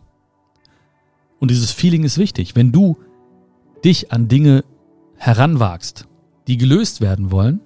Und 1.39 1.50
dieses 1.50 1.72
Feeling 1.72 2.03
ist 2.03 2.20
wichtig. 2.20 2.56
Wenn 2.56 2.72
du 2.72 3.00
dich 3.84 4.12
an 4.12 4.27
Dinge 4.27 4.63
heranwagst, 5.15 6.06
die 6.48 6.58
gelöst 6.58 7.01
werden 7.01 7.32
wollen, 7.32 7.62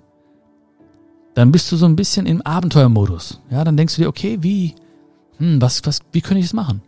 dann 1.34 1.52
bist 1.52 1.70
du 1.74 1.76
so 1.76 1.86
ein 1.86 1.98
bisschen 1.98 2.26
im 2.26 2.42
Abenteuermodus. 2.42 3.42
Ja, 3.50 3.66
dann 3.66 3.76
denkst 3.76 3.98
du 3.98 4.04
dir, 4.04 4.08
okay, 4.08 4.38
wie, 4.40 4.76
hm, 5.40 5.62
was, 5.62 5.82
was, 5.84 6.00
wie 6.14 6.22
könnte 6.22 6.40
ich 6.40 6.46
es 6.46 6.54
machen? 6.54 6.82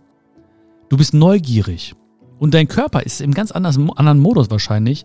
Du 0.88 0.96
bist 0.96 1.14
neugierig. 1.14 1.94
Und 2.40 2.54
dein 2.54 2.70
Körper 2.70 3.04
ist 3.04 3.20
im 3.20 3.34
ganz 3.34 3.52
anderen 3.52 4.20
Modus 4.20 4.50
wahrscheinlich, 4.50 5.04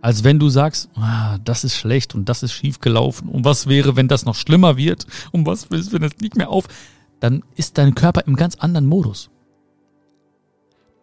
als 0.00 0.24
wenn 0.24 0.38
du 0.38 0.48
sagst, 0.48 0.88
ah, 0.94 1.38
das 1.44 1.64
ist 1.64 1.76
schlecht 1.76 2.14
und 2.14 2.28
das 2.28 2.42
ist 2.42 2.52
schief 2.52 2.80
gelaufen 2.80 3.28
und 3.28 3.44
was 3.44 3.66
wäre, 3.66 3.96
wenn 3.96 4.08
das 4.08 4.24
noch 4.24 4.34
schlimmer 4.34 4.76
wird 4.76 5.06
und 5.32 5.46
was 5.46 5.64
ist, 5.64 5.92
wenn 5.92 6.02
es 6.02 6.18
nicht 6.20 6.36
mehr 6.36 6.50
auf, 6.50 6.66
dann 7.20 7.42
ist 7.54 7.76
dein 7.76 7.94
Körper 7.94 8.26
im 8.26 8.36
ganz 8.36 8.56
anderen 8.56 8.86
Modus. 8.86 9.30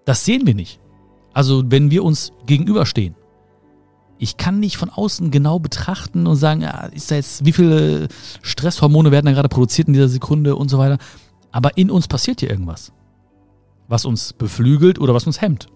Das 0.06 0.26
sehen 0.26 0.48
wir 0.48 0.56
nicht. 0.56 0.80
Also 1.34 1.64
wenn 1.68 1.92
wir 1.92 2.04
uns 2.04 2.32
gegenüberstehen. 2.46 3.16
Ich 4.20 4.38
kann 4.38 4.60
nicht 4.60 4.78
von 4.78 4.90
außen 4.90 5.30
genau 5.30 5.60
betrachten 5.60 6.26
und 6.26 6.38
sagen, 6.38 6.62
ja, 6.62 6.86
ist 6.88 7.12
da 7.12 7.16
jetzt, 7.16 7.46
wie 7.46 7.52
viele 7.54 8.08
Stresshormone 8.42 9.12
werden 9.12 9.28
da 9.28 9.34
gerade 9.34 9.50
produziert 9.50 9.88
in 9.88 9.94
dieser 9.94 10.08
Sekunde 10.08 10.56
und 10.56 10.70
so 10.70 10.80
weiter. 10.80 10.98
Aber 11.52 11.78
in 11.78 11.92
uns 11.92 12.08
passiert 12.08 12.40
hier 12.40 12.50
irgendwas. 12.50 12.92
Was 13.88 14.06
uns 14.06 14.34
beflügelt 14.34 14.98
oder 14.98 15.14
was 15.14 15.28
uns 15.28 15.40
hemmt. 15.40 15.68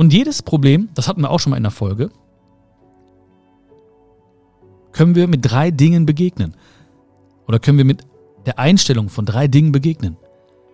Und 0.00 0.14
jedes 0.14 0.40
Problem, 0.40 0.88
das 0.94 1.08
hatten 1.08 1.20
wir 1.20 1.30
auch 1.30 1.40
schon 1.40 1.50
mal 1.50 1.58
in 1.58 1.62
der 1.62 1.70
Folge, 1.70 2.08
können 4.92 5.14
wir 5.14 5.28
mit 5.28 5.42
drei 5.42 5.70
Dingen 5.70 6.06
begegnen. 6.06 6.56
Oder 7.46 7.58
können 7.58 7.76
wir 7.76 7.84
mit 7.84 8.06
der 8.46 8.58
Einstellung 8.58 9.10
von 9.10 9.26
drei 9.26 9.46
Dingen 9.46 9.72
begegnen. 9.72 10.16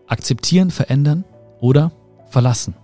Akzeptieren, 0.07 0.71
verändern 0.71 1.25
oder 1.59 1.91
verlassen. 2.29 2.77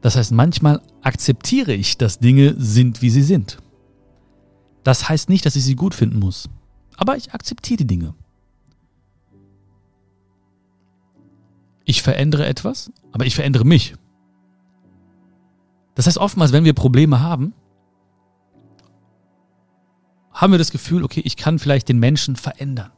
Das 0.00 0.16
heißt, 0.16 0.32
manchmal 0.32 0.80
akzeptiere 1.02 1.74
ich, 1.74 1.98
dass 1.98 2.18
Dinge 2.18 2.54
sind, 2.56 3.02
wie 3.02 3.10
sie 3.10 3.24
sind. 3.24 3.58
Das 4.84 5.10
heißt 5.10 5.28
nicht, 5.28 5.44
dass 5.44 5.54
ich 5.54 5.64
sie 5.64 5.76
gut 5.76 5.94
finden 5.94 6.18
muss. 6.18 6.48
Aber 6.96 7.14
ich 7.18 7.34
akzeptiere 7.34 7.76
die 7.76 7.86
Dinge. 7.86 8.14
Ich 11.88 12.02
verändere 12.02 12.44
etwas, 12.44 12.92
aber 13.12 13.24
ich 13.24 13.34
verändere 13.34 13.64
mich. 13.64 13.94
Das 15.94 16.06
heißt, 16.06 16.18
oftmals, 16.18 16.52
wenn 16.52 16.64
wir 16.64 16.74
Probleme 16.74 17.22
haben, 17.22 17.54
haben 20.30 20.52
wir 20.52 20.58
das 20.58 20.70
Gefühl, 20.70 21.02
okay, 21.02 21.22
ich 21.24 21.38
kann 21.38 21.58
vielleicht 21.58 21.88
den 21.88 21.98
Menschen 21.98 22.36
verändern. 22.36 22.90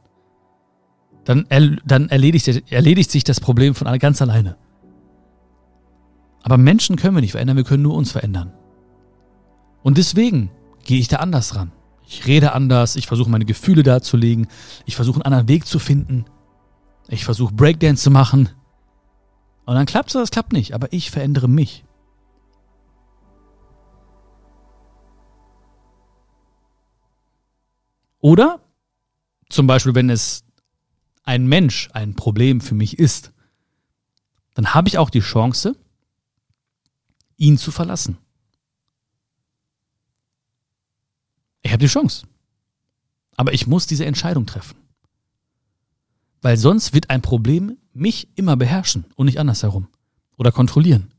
Dann, 1.25 1.47
er, 1.51 1.77
dann 1.85 2.09
erledigt, 2.09 2.49
erledigt 2.73 3.13
sich 3.13 3.23
das 3.23 3.39
Problem 3.39 3.77
von 3.77 3.97
ganz 4.01 4.21
alleine. 4.21 4.57
Aber 6.43 6.59
Menschen 6.59 6.97
können 6.97 7.15
wir 7.15 7.21
nicht 7.21 7.33
verändern, 7.33 7.57
wir 7.57 7.65
können 7.65 7.85
nur 7.85 7.95
uns 7.95 8.11
verändern. 8.11 8.53
Und 9.85 9.99
deswegen 9.99 10.51
gehe 10.83 10.99
ich 10.99 11.07
da 11.07 11.19
anders 11.19 11.55
ran. 11.55 11.71
Ich 12.09 12.27
rede 12.27 12.55
anders, 12.55 12.97
ich 12.97 13.07
versuche 13.07 13.31
meine 13.31 13.45
Gefühle 13.45 13.85
darzulegen, 13.85 14.49
ich 14.85 14.97
versuche 14.97 15.19
einen 15.19 15.33
anderen 15.33 15.47
Weg 15.47 15.65
zu 15.65 15.79
finden, 15.79 16.25
ich 17.07 17.25
versuche 17.25 17.55
Breakdance 17.55 18.03
zu 18.03 18.11
machen, 18.11 18.49
und 19.71 19.77
dann 19.77 19.87
klappt 19.87 20.09
es 20.09 20.17
oder 20.17 20.25
es 20.25 20.33
klappt 20.33 20.53
nicht, 20.53 20.75
aber 20.75 20.93
ich 20.93 21.13
verändere 21.13 21.49
mich. 21.49 21.85
Oder 28.19 28.61
zum 29.49 29.69
Beispiel, 29.69 29.95
wenn 29.95 30.11
es 30.11 30.43
ein 31.23 31.47
Mensch 31.47 31.89
ein 31.93 32.17
Problem 32.17 32.61
für 32.61 32.75
mich 32.75 32.99
ist, 32.99 33.31
dann 34.55 34.75
habe 34.75 34.89
ich 34.89 34.99
auch 34.99 35.09
die 35.09 35.21
Chance, 35.21 35.77
ihn 37.37 37.57
zu 37.57 37.71
verlassen. 37.71 38.19
Ich 41.63 41.71
habe 41.71 41.81
die 41.81 41.87
Chance. 41.87 42.27
Aber 43.37 43.53
ich 43.53 43.69
muss 43.69 43.87
diese 43.87 44.05
Entscheidung 44.05 44.47
treffen. 44.47 44.80
Weil 46.43 46.57
sonst 46.57 46.95
wird 46.95 47.11
ein 47.11 47.23
Problem 47.23 47.77
mich 47.93 48.29
immer 48.35 48.57
beherrschen 48.57 49.05
und 49.17 49.27
nicht 49.27 49.39
andersherum. 49.39 49.89
Oder 50.37 50.53
kontrollieren. 50.53 51.13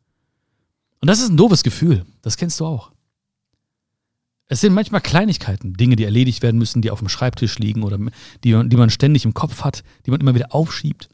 Und 1.00 1.08
das 1.08 1.22
ist 1.22 1.30
ein 1.30 1.38
doofes 1.38 1.64
Gefühl. 1.64 2.06
Das 2.22 2.38
kennst 2.38 2.60
du 2.60 2.66
auch. 2.66 2.92
Es 4.48 4.60
sind 4.60 4.74
manchmal 4.74 5.02
Kleinigkeiten, 5.02 5.74
Dinge, 5.76 5.96
die 5.96 6.04
erledigt 6.04 6.44
werden 6.44 6.58
müssen, 6.58 6.82
die 6.82 6.92
auf 6.92 7.00
dem 7.00 7.08
Schreibtisch 7.08 7.58
liegen 7.58 7.84
oder 7.84 7.98
die, 8.44 8.70
die 8.70 8.76
man 8.76 8.90
ständig 8.90 9.24
im 9.24 9.34
Kopf 9.34 9.62
hat, 9.62 9.84
die 10.06 10.12
man 10.12 10.20
immer 10.20 10.36
wieder 10.36 10.54
aufschiebt. 10.54 11.08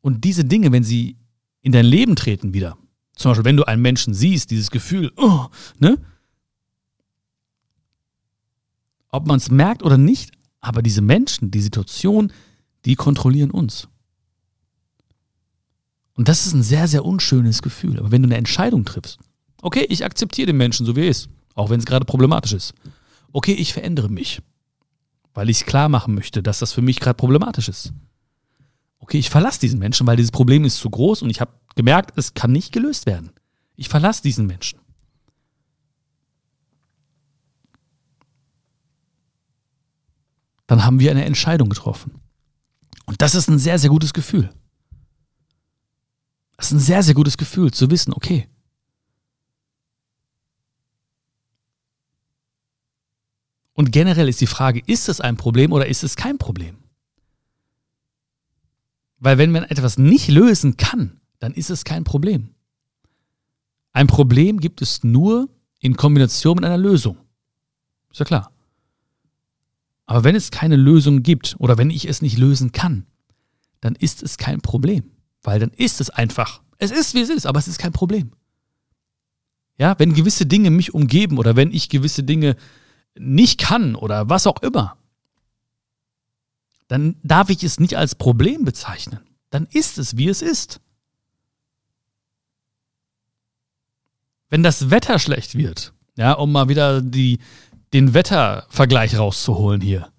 Und 0.00 0.22
diese 0.24 0.44
Dinge, 0.44 0.70
wenn 0.70 0.84
sie 0.84 1.16
in 1.62 1.72
dein 1.72 1.86
Leben 1.86 2.14
treten 2.14 2.54
wieder, 2.54 2.76
zum 3.16 3.30
Beispiel, 3.30 3.44
wenn 3.44 3.56
du 3.56 3.64
einen 3.64 3.82
Menschen 3.82 4.14
siehst, 4.14 4.50
dieses 4.50 4.70
Gefühl, 4.70 5.12
oh, 5.16 5.46
ne? 5.78 5.98
Ob 9.08 9.26
man 9.26 9.38
es 9.38 9.50
merkt 9.50 9.82
oder 9.82 9.98
nicht, 9.98 10.32
aber 10.60 10.82
diese 10.82 11.02
Menschen, 11.02 11.50
die 11.50 11.60
Situation, 11.60 12.32
die 12.84 12.96
kontrollieren 12.96 13.50
uns. 13.50 13.88
Und 16.14 16.28
das 16.28 16.46
ist 16.46 16.54
ein 16.54 16.62
sehr, 16.62 16.86
sehr 16.86 17.04
unschönes 17.04 17.62
Gefühl. 17.62 17.98
Aber 17.98 18.10
wenn 18.10 18.22
du 18.22 18.28
eine 18.28 18.36
Entscheidung 18.36 18.84
triffst, 18.84 19.18
okay, 19.62 19.86
ich 19.88 20.04
akzeptiere 20.04 20.46
den 20.46 20.56
Menschen 20.56 20.86
so 20.86 20.94
wie 20.96 21.02
er 21.02 21.08
ist, 21.08 21.28
auch 21.54 21.70
wenn 21.70 21.80
es 21.80 21.86
gerade 21.86 22.04
problematisch 22.04 22.52
ist. 22.52 22.74
Okay, 23.32 23.52
ich 23.52 23.72
verändere 23.72 24.08
mich, 24.08 24.40
weil 25.32 25.50
ich 25.50 25.58
es 25.58 25.66
klar 25.66 25.88
machen 25.88 26.14
möchte, 26.14 26.42
dass 26.42 26.60
das 26.60 26.72
für 26.72 26.82
mich 26.82 27.00
gerade 27.00 27.16
problematisch 27.16 27.68
ist. 27.68 27.92
Okay, 28.98 29.18
ich 29.18 29.28
verlasse 29.28 29.60
diesen 29.60 29.80
Menschen, 29.80 30.06
weil 30.06 30.16
dieses 30.16 30.30
Problem 30.30 30.64
ist 30.64 30.78
zu 30.78 30.88
groß 30.88 31.22
und 31.22 31.30
ich 31.30 31.40
habe 31.40 31.52
gemerkt, 31.74 32.16
es 32.16 32.34
kann 32.34 32.52
nicht 32.52 32.72
gelöst 32.72 33.06
werden. 33.06 33.32
Ich 33.76 33.88
verlasse 33.88 34.22
diesen 34.22 34.46
Menschen. 34.46 34.78
Dann 40.66 40.84
haben 40.84 41.00
wir 41.00 41.10
eine 41.10 41.24
Entscheidung 41.24 41.68
getroffen. 41.68 42.23
Und 43.06 43.20
das 43.22 43.34
ist 43.34 43.48
ein 43.48 43.58
sehr, 43.58 43.78
sehr 43.78 43.90
gutes 43.90 44.12
Gefühl. 44.12 44.52
Das 46.56 46.66
ist 46.66 46.72
ein 46.72 46.80
sehr, 46.80 47.02
sehr 47.02 47.14
gutes 47.14 47.36
Gefühl 47.36 47.72
zu 47.72 47.90
wissen, 47.90 48.12
okay. 48.12 48.48
Und 53.74 53.90
generell 53.90 54.28
ist 54.28 54.40
die 54.40 54.46
Frage, 54.46 54.80
ist 54.86 55.08
es 55.08 55.20
ein 55.20 55.36
Problem 55.36 55.72
oder 55.72 55.86
ist 55.86 56.04
es 56.04 56.14
kein 56.14 56.38
Problem? 56.38 56.78
Weil 59.18 59.36
wenn 59.38 59.50
man 59.50 59.64
etwas 59.64 59.98
nicht 59.98 60.28
lösen 60.28 60.76
kann, 60.76 61.20
dann 61.40 61.54
ist 61.54 61.70
es 61.70 61.84
kein 61.84 62.04
Problem. 62.04 62.54
Ein 63.92 64.06
Problem 64.06 64.60
gibt 64.60 64.80
es 64.80 65.02
nur 65.02 65.48
in 65.80 65.96
Kombination 65.96 66.56
mit 66.56 66.64
einer 66.64 66.78
Lösung. 66.78 67.16
Ist 68.10 68.20
ja 68.20 68.24
klar. 68.24 68.53
Aber 70.06 70.24
wenn 70.24 70.34
es 70.34 70.50
keine 70.50 70.76
Lösung 70.76 71.22
gibt 71.22 71.56
oder 71.58 71.78
wenn 71.78 71.90
ich 71.90 72.06
es 72.06 72.22
nicht 72.22 72.38
lösen 72.38 72.72
kann, 72.72 73.06
dann 73.80 73.94
ist 73.94 74.22
es 74.22 74.36
kein 74.36 74.60
Problem. 74.60 75.10
Weil 75.42 75.60
dann 75.60 75.70
ist 75.70 76.00
es 76.00 76.10
einfach. 76.10 76.62
Es 76.78 76.90
ist, 76.90 77.14
wie 77.14 77.20
es 77.20 77.30
ist, 77.30 77.46
aber 77.46 77.58
es 77.58 77.68
ist 77.68 77.78
kein 77.78 77.92
Problem. 77.92 78.32
Ja, 79.76 79.98
wenn 79.98 80.14
gewisse 80.14 80.46
Dinge 80.46 80.70
mich 80.70 80.94
umgeben 80.94 81.38
oder 81.38 81.56
wenn 81.56 81.72
ich 81.72 81.88
gewisse 81.88 82.22
Dinge 82.22 82.56
nicht 83.16 83.60
kann 83.60 83.94
oder 83.94 84.28
was 84.28 84.46
auch 84.46 84.62
immer, 84.62 84.96
dann 86.88 87.16
darf 87.22 87.50
ich 87.50 87.62
es 87.64 87.80
nicht 87.80 87.96
als 87.96 88.14
Problem 88.14 88.64
bezeichnen. 88.64 89.20
Dann 89.50 89.66
ist 89.66 89.98
es, 89.98 90.16
wie 90.16 90.28
es 90.28 90.42
ist. 90.42 90.80
Wenn 94.48 94.62
das 94.62 94.90
Wetter 94.90 95.18
schlecht 95.18 95.56
wird, 95.56 95.92
ja, 96.16 96.32
um 96.32 96.52
mal 96.52 96.68
wieder 96.68 97.00
die, 97.02 97.38
den 97.94 98.12
Wettervergleich 98.12 99.16
rauszuholen 99.16 99.80
hier, 99.80 100.10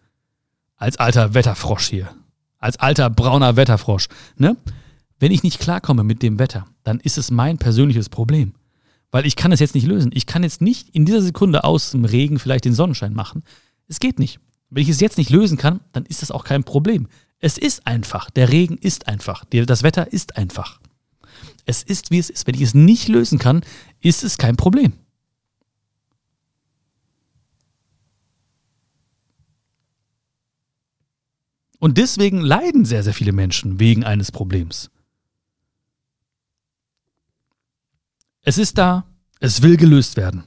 als 0.78 0.98
alter 0.98 1.34
Wetterfrosch 1.34 1.90
hier, 1.90 2.10
als 2.58 2.78
alter 2.78 3.10
brauner 3.10 3.58
Wetterfrosch, 3.58 4.08
ne? 4.38 4.58
Wenn 5.20 5.32
ich 5.32 5.44
nicht 5.44 5.60
klarkomme 5.60 6.04
mit 6.04 6.24
dem 6.24 6.40
Wetter, 6.40 6.66
dann 6.84 7.00
ist 7.00 7.18
es 7.18 7.32
mein 7.32 7.58
persönliches 7.58 8.10
Problem. 8.10 8.54
Weil 9.12 9.26
ich 9.26 9.38
kann 9.38 9.54
es 9.54 9.62
jetzt 9.62 9.74
nicht 9.74 9.88
lösen. 9.88 10.12
Ich 10.14 10.26
kann 10.26 10.44
jetzt 10.44 10.62
nicht 10.62 10.90
in 10.90 11.06
dieser 11.06 11.22
Sekunde 11.22 11.64
aus 11.64 11.92
dem 11.92 12.04
Regen 12.04 12.38
vielleicht 12.38 12.66
den 12.66 12.74
Sonnenschein 12.74 13.14
machen. 13.14 13.44
Es 13.88 14.02
geht 14.02 14.20
nicht. 14.20 14.40
Wenn 14.70 14.84
ich 14.84 14.90
es 14.90 15.00
jetzt 15.00 15.18
nicht 15.18 15.30
lösen 15.30 15.58
kann, 15.58 15.80
dann 15.94 16.06
ist 16.06 16.22
das 16.22 16.32
auch 16.32 16.44
kein 16.44 16.66
Problem. 16.66 17.08
Es 17.40 17.58
ist 17.58 17.88
einfach. 17.88 18.30
Der 18.30 18.52
Regen 18.52 18.78
ist 18.78 19.08
einfach. 19.08 19.46
Das 19.46 19.84
Wetter 19.84 20.12
ist 20.12 20.36
einfach. 20.36 20.82
Es 21.66 21.82
ist, 21.82 22.12
wie 22.12 22.20
es 22.20 22.30
ist. 22.30 22.46
Wenn 22.46 22.56
ich 22.56 22.62
es 22.62 22.74
nicht 22.74 23.08
lösen 23.08 23.40
kann, 23.40 23.62
ist 24.02 24.24
es 24.24 24.38
kein 24.38 24.58
Problem. 24.58 24.94
Und 31.86 32.00
deswegen 32.00 32.42
leiden 32.42 32.84
sehr, 32.84 33.04
sehr 33.04 33.14
viele 33.14 33.32
Menschen 33.32 33.80
wegen 33.80 34.04
eines 34.04 34.32
Problems. 34.32 34.90
Es 38.42 38.58
ist 38.58 38.80
da, 38.80 39.06
es 39.40 39.62
will 39.62 39.78
gelöst 39.78 40.18
werden. 40.18 40.46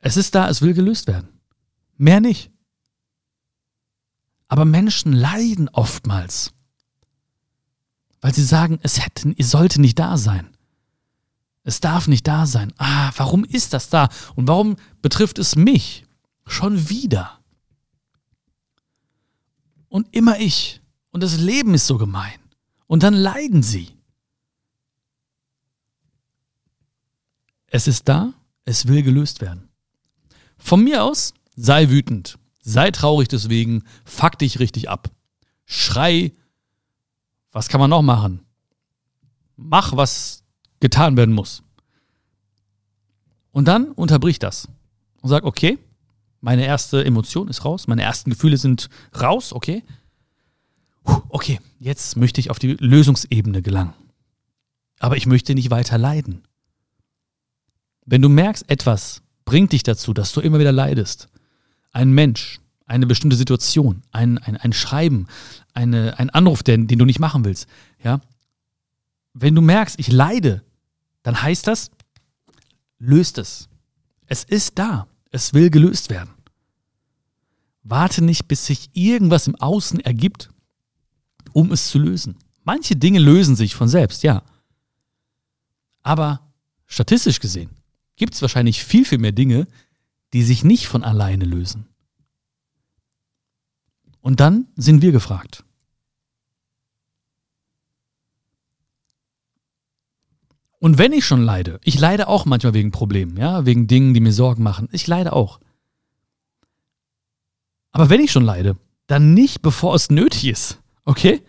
Es 0.00 0.18
ist 0.18 0.34
da, 0.34 0.50
es 0.50 0.60
will 0.60 0.74
gelöst 0.74 1.06
werden. 1.06 1.40
Mehr 1.96 2.20
nicht. 2.20 2.50
Aber 4.46 4.66
Menschen 4.66 5.14
leiden 5.14 5.70
oftmals, 5.70 6.52
weil 8.20 8.34
sie 8.34 8.44
sagen, 8.44 8.78
es 8.82 9.02
hätte, 9.02 9.34
es 9.38 9.50
sollte 9.50 9.80
nicht 9.80 9.98
da 9.98 10.18
sein. 10.18 10.54
Es 11.64 11.80
darf 11.80 12.08
nicht 12.08 12.28
da 12.28 12.44
sein. 12.44 12.74
Ah, 12.76 13.10
warum 13.16 13.46
ist 13.46 13.72
das 13.72 13.88
da? 13.88 14.10
Und 14.34 14.48
warum 14.48 14.76
betrifft 15.00 15.38
es 15.38 15.56
mich? 15.56 16.04
Schon 16.44 16.90
wieder. 16.90 17.35
Und 19.88 20.14
immer 20.14 20.38
ich. 20.38 20.80
Und 21.10 21.22
das 21.22 21.38
Leben 21.38 21.74
ist 21.74 21.86
so 21.86 21.98
gemein. 21.98 22.38
Und 22.86 23.02
dann 23.02 23.14
leiden 23.14 23.62
sie. 23.62 23.88
Es 27.66 27.88
ist 27.88 28.08
da, 28.08 28.32
es 28.64 28.86
will 28.86 29.02
gelöst 29.02 29.40
werden. 29.40 29.68
Von 30.58 30.84
mir 30.84 31.04
aus, 31.04 31.34
sei 31.56 31.90
wütend, 31.90 32.38
sei 32.60 32.90
traurig 32.90 33.28
deswegen, 33.28 33.84
fuck 34.04 34.38
dich 34.38 34.58
richtig 34.58 34.88
ab. 34.88 35.10
Schrei, 35.64 36.32
was 37.52 37.68
kann 37.68 37.80
man 37.80 37.90
noch 37.90 38.02
machen? 38.02 38.44
Mach, 39.56 39.96
was 39.96 40.44
getan 40.80 41.16
werden 41.16 41.34
muss. 41.34 41.62
Und 43.52 43.66
dann 43.66 43.90
unterbrich 43.92 44.38
das 44.38 44.68
und 45.22 45.30
sag, 45.30 45.44
okay, 45.44 45.78
meine 46.46 46.64
erste 46.64 47.04
Emotion 47.04 47.48
ist 47.48 47.64
raus, 47.64 47.88
meine 47.88 48.02
ersten 48.02 48.30
Gefühle 48.30 48.56
sind 48.56 48.88
raus, 49.20 49.52
okay. 49.52 49.82
Okay, 51.28 51.58
jetzt 51.80 52.16
möchte 52.16 52.40
ich 52.40 52.50
auf 52.50 52.60
die 52.60 52.74
Lösungsebene 52.78 53.62
gelangen. 53.62 53.94
Aber 55.00 55.16
ich 55.16 55.26
möchte 55.26 55.56
nicht 55.56 55.72
weiter 55.72 55.98
leiden. 55.98 56.44
Wenn 58.04 58.22
du 58.22 58.28
merkst, 58.28 58.70
etwas 58.70 59.22
bringt 59.44 59.72
dich 59.72 59.82
dazu, 59.82 60.14
dass 60.14 60.32
du 60.32 60.40
immer 60.40 60.60
wieder 60.60 60.70
leidest, 60.70 61.26
ein 61.90 62.12
Mensch, 62.12 62.60
eine 62.86 63.08
bestimmte 63.08 63.34
Situation, 63.34 64.02
ein, 64.12 64.38
ein, 64.38 64.56
ein 64.56 64.72
Schreiben, 64.72 65.26
eine, 65.74 66.16
ein 66.20 66.30
Anruf, 66.30 66.62
den, 66.62 66.86
den 66.86 67.00
du 67.00 67.06
nicht 67.06 67.18
machen 67.18 67.44
willst, 67.44 67.66
ja, 68.04 68.20
wenn 69.34 69.56
du 69.56 69.62
merkst, 69.62 69.98
ich 69.98 70.12
leide, 70.12 70.62
dann 71.24 71.42
heißt 71.42 71.66
das, 71.66 71.90
löst 73.00 73.36
es. 73.38 73.68
Es 74.26 74.44
ist 74.44 74.78
da. 74.78 75.08
Es 75.32 75.54
will 75.54 75.70
gelöst 75.70 76.08
werden. 76.08 76.35
Warte 77.88 78.22
nicht, 78.22 78.48
bis 78.48 78.66
sich 78.66 78.90
irgendwas 78.94 79.46
im 79.46 79.54
Außen 79.54 80.00
ergibt, 80.00 80.50
um 81.52 81.70
es 81.70 81.88
zu 81.88 81.98
lösen. 81.98 82.36
Manche 82.64 82.96
Dinge 82.96 83.20
lösen 83.20 83.54
sich 83.54 83.76
von 83.76 83.88
selbst, 83.88 84.24
ja. 84.24 84.42
Aber 86.02 86.40
statistisch 86.86 87.38
gesehen 87.38 87.70
gibt 88.16 88.34
es 88.34 88.42
wahrscheinlich 88.42 88.82
viel, 88.82 89.04
viel 89.04 89.18
mehr 89.18 89.32
Dinge, 89.32 89.68
die 90.32 90.42
sich 90.42 90.64
nicht 90.64 90.88
von 90.88 91.04
alleine 91.04 91.44
lösen. 91.44 91.86
Und 94.20 94.40
dann 94.40 94.66
sind 94.74 95.02
wir 95.02 95.12
gefragt. 95.12 95.62
Und 100.80 100.98
wenn 100.98 101.12
ich 101.12 101.24
schon 101.24 101.42
leide, 101.42 101.78
ich 101.84 101.98
leide 101.98 102.26
auch 102.26 102.44
manchmal 102.46 102.74
wegen 102.74 102.90
Problemen, 102.90 103.36
ja, 103.36 103.64
wegen 103.64 103.86
Dingen, 103.86 104.12
die 104.12 104.20
mir 104.20 104.32
Sorgen 104.32 104.64
machen. 104.64 104.88
Ich 104.90 105.06
leide 105.06 105.32
auch. 105.32 105.60
Aber 107.96 108.10
wenn 108.10 108.20
ich 108.20 108.32
schon 108.32 108.44
leide, 108.44 108.76
dann 109.06 109.34
nicht, 109.34 109.62
bevor 109.62 109.94
es 109.94 110.10
nötig 110.10 110.46
ist. 110.46 110.80
Okay? 111.04 111.42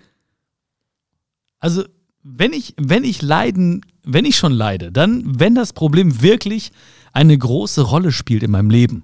Also, 1.60 1.86
wenn 2.23 2.53
ich, 2.53 2.73
wenn 2.77 3.03
ich 3.03 3.21
leiden 3.21 3.83
wenn 4.07 4.25
ich 4.25 4.38
schon 4.38 4.53
leide, 4.53 4.91
dann, 4.91 5.39
wenn 5.39 5.53
das 5.53 5.73
Problem 5.73 6.21
wirklich 6.21 6.71
eine 7.12 7.38
große 7.38 7.81
Rolle 7.81 8.12
spielt 8.12 8.41
in 8.41 8.51
meinem 8.51 8.69
Leben 8.69 9.03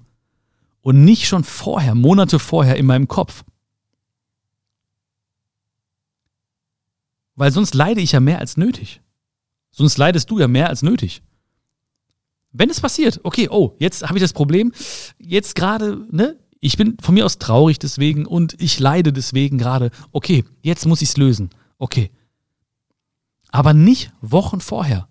und 0.80 1.04
nicht 1.04 1.26
schon 1.26 1.44
vorher, 1.44 1.94
Monate 1.94 2.38
vorher 2.38 2.76
in 2.76 2.86
meinem 2.86 3.06
Kopf. 3.06 3.44
Weil 7.34 7.52
sonst 7.52 7.74
leide 7.74 8.00
ich 8.00 8.12
ja 8.12 8.20
mehr 8.20 8.38
als 8.38 8.56
nötig. 8.56 9.02
Sonst 9.70 9.98
leidest 9.98 10.30
du 10.30 10.38
ja 10.38 10.48
mehr 10.48 10.70
als 10.70 10.82
nötig. 10.82 11.22
Wenn 12.52 12.70
es 12.70 12.80
passiert, 12.80 13.20
okay, 13.24 13.48
oh, 13.50 13.74
jetzt 13.78 14.04
habe 14.04 14.16
ich 14.16 14.22
das 14.22 14.32
Problem, 14.32 14.72
jetzt 15.18 15.54
gerade, 15.54 16.06
ne, 16.10 16.38
ich 16.64 16.78
bin 16.78 16.96
von 16.98 17.12
mir 17.12 17.26
aus 17.26 17.38
traurig 17.38 17.78
deswegen 17.78 18.24
und 18.24 18.58
ich 18.58 18.80
leide 18.80 19.12
deswegen 19.12 19.58
gerade, 19.58 19.90
okay, 20.12 20.44
jetzt 20.62 20.86
muss 20.86 21.02
ich 21.02 21.10
es 21.10 21.18
lösen, 21.18 21.50
okay. 21.76 22.10
Aber 23.50 23.74
nicht 23.74 24.12
Wochen 24.22 24.62
vorher. 24.62 25.06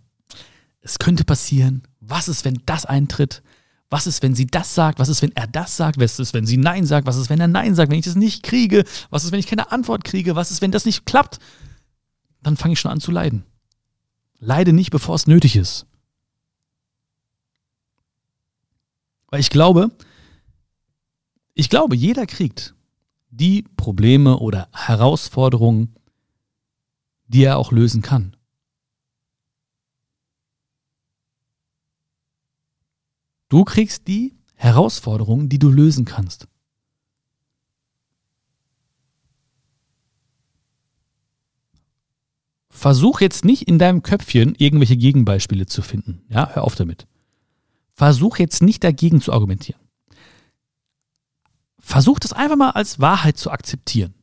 Es 0.81 0.97
könnte 0.97 1.23
passieren. 1.25 1.83
Was 1.99 2.27
ist, 2.27 2.43
wenn 2.43 2.63
das 2.65 2.87
eintritt? 2.87 3.43
Was 3.91 4.07
ist, 4.07 4.23
wenn 4.23 4.33
sie 4.33 4.47
das 4.47 4.73
sagt? 4.73 4.97
Was 4.97 5.09
ist, 5.09 5.21
wenn 5.21 5.31
er 5.35 5.45
das 5.45 5.77
sagt? 5.77 5.99
Was 5.99 6.19
ist, 6.19 6.33
wenn 6.33 6.47
sie 6.47 6.57
Nein 6.57 6.87
sagt? 6.87 7.05
Was 7.05 7.17
ist, 7.17 7.29
wenn 7.29 7.39
er 7.39 7.47
Nein 7.47 7.75
sagt, 7.75 7.91
wenn 7.91 7.99
ich 7.99 8.05
das 8.05 8.15
nicht 8.15 8.41
kriege? 8.41 8.83
Was 9.11 9.23
ist, 9.23 9.31
wenn 9.31 9.39
ich 9.39 9.45
keine 9.45 9.71
Antwort 9.71 10.03
kriege? 10.03 10.35
Was 10.35 10.49
ist, 10.49 10.63
wenn 10.63 10.71
das 10.71 10.85
nicht 10.85 11.05
klappt? 11.05 11.37
Dann 12.41 12.57
fange 12.57 12.73
ich 12.73 12.79
schon 12.79 12.91
an 12.91 12.99
zu 12.99 13.11
leiden. 13.11 13.43
Leide 14.39 14.73
nicht, 14.73 14.89
bevor 14.89 15.13
es 15.13 15.27
nötig 15.27 15.55
ist. 15.55 15.85
Weil 19.27 19.39
ich 19.39 19.51
glaube, 19.51 19.91
ich 21.53 21.69
glaube, 21.69 21.95
jeder 21.95 22.25
kriegt 22.25 22.75
die 23.29 23.63
Probleme 23.77 24.39
oder 24.39 24.69
Herausforderungen, 24.73 25.95
die 27.27 27.43
er 27.43 27.57
auch 27.57 27.71
lösen 27.71 28.01
kann. 28.01 28.35
Du 33.49 33.63
kriegst 33.63 34.07
die 34.07 34.35
Herausforderungen, 34.55 35.49
die 35.49 35.59
du 35.59 35.69
lösen 35.69 36.05
kannst. 36.05 36.47
Versuch 42.69 43.21
jetzt 43.21 43.45
nicht 43.45 43.67
in 43.67 43.77
deinem 43.77 44.01
Köpfchen 44.01 44.55
irgendwelche 44.57 44.97
Gegenbeispiele 44.97 45.67
zu 45.67 45.81
finden. 45.81 46.23
Ja, 46.29 46.49
hör 46.53 46.63
auf 46.63 46.75
damit. 46.75 47.07
Versuch 47.93 48.37
jetzt 48.37 48.63
nicht 48.63 48.83
dagegen 48.83 49.21
zu 49.21 49.31
argumentieren. 49.31 49.82
Versuch 51.85 52.17
das 52.17 52.31
einfach 52.31 52.55
mal 52.55 52.71
als 52.71 53.01
Wahrheit 53.01 53.37
zu 53.37 53.51
akzeptieren. 53.51 54.13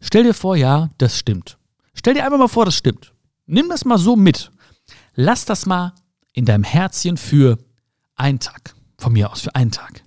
Stell 0.00 0.24
dir 0.24 0.32
vor, 0.32 0.56
ja, 0.56 0.88
das 0.96 1.18
stimmt. 1.18 1.58
Stell 1.92 2.14
dir 2.14 2.24
einfach 2.24 2.38
mal 2.38 2.48
vor, 2.48 2.64
das 2.64 2.74
stimmt. 2.74 3.12
Nimm 3.46 3.68
das 3.68 3.84
mal 3.84 3.98
so 3.98 4.16
mit. 4.16 4.50
Lass 5.14 5.44
das 5.44 5.66
mal 5.66 5.92
in 6.32 6.46
deinem 6.46 6.64
Herzchen 6.64 7.18
für 7.18 7.58
einen 8.16 8.40
Tag, 8.40 8.74
von 8.96 9.12
mir 9.12 9.30
aus 9.30 9.42
für 9.42 9.54
einen 9.54 9.70
Tag 9.70 10.02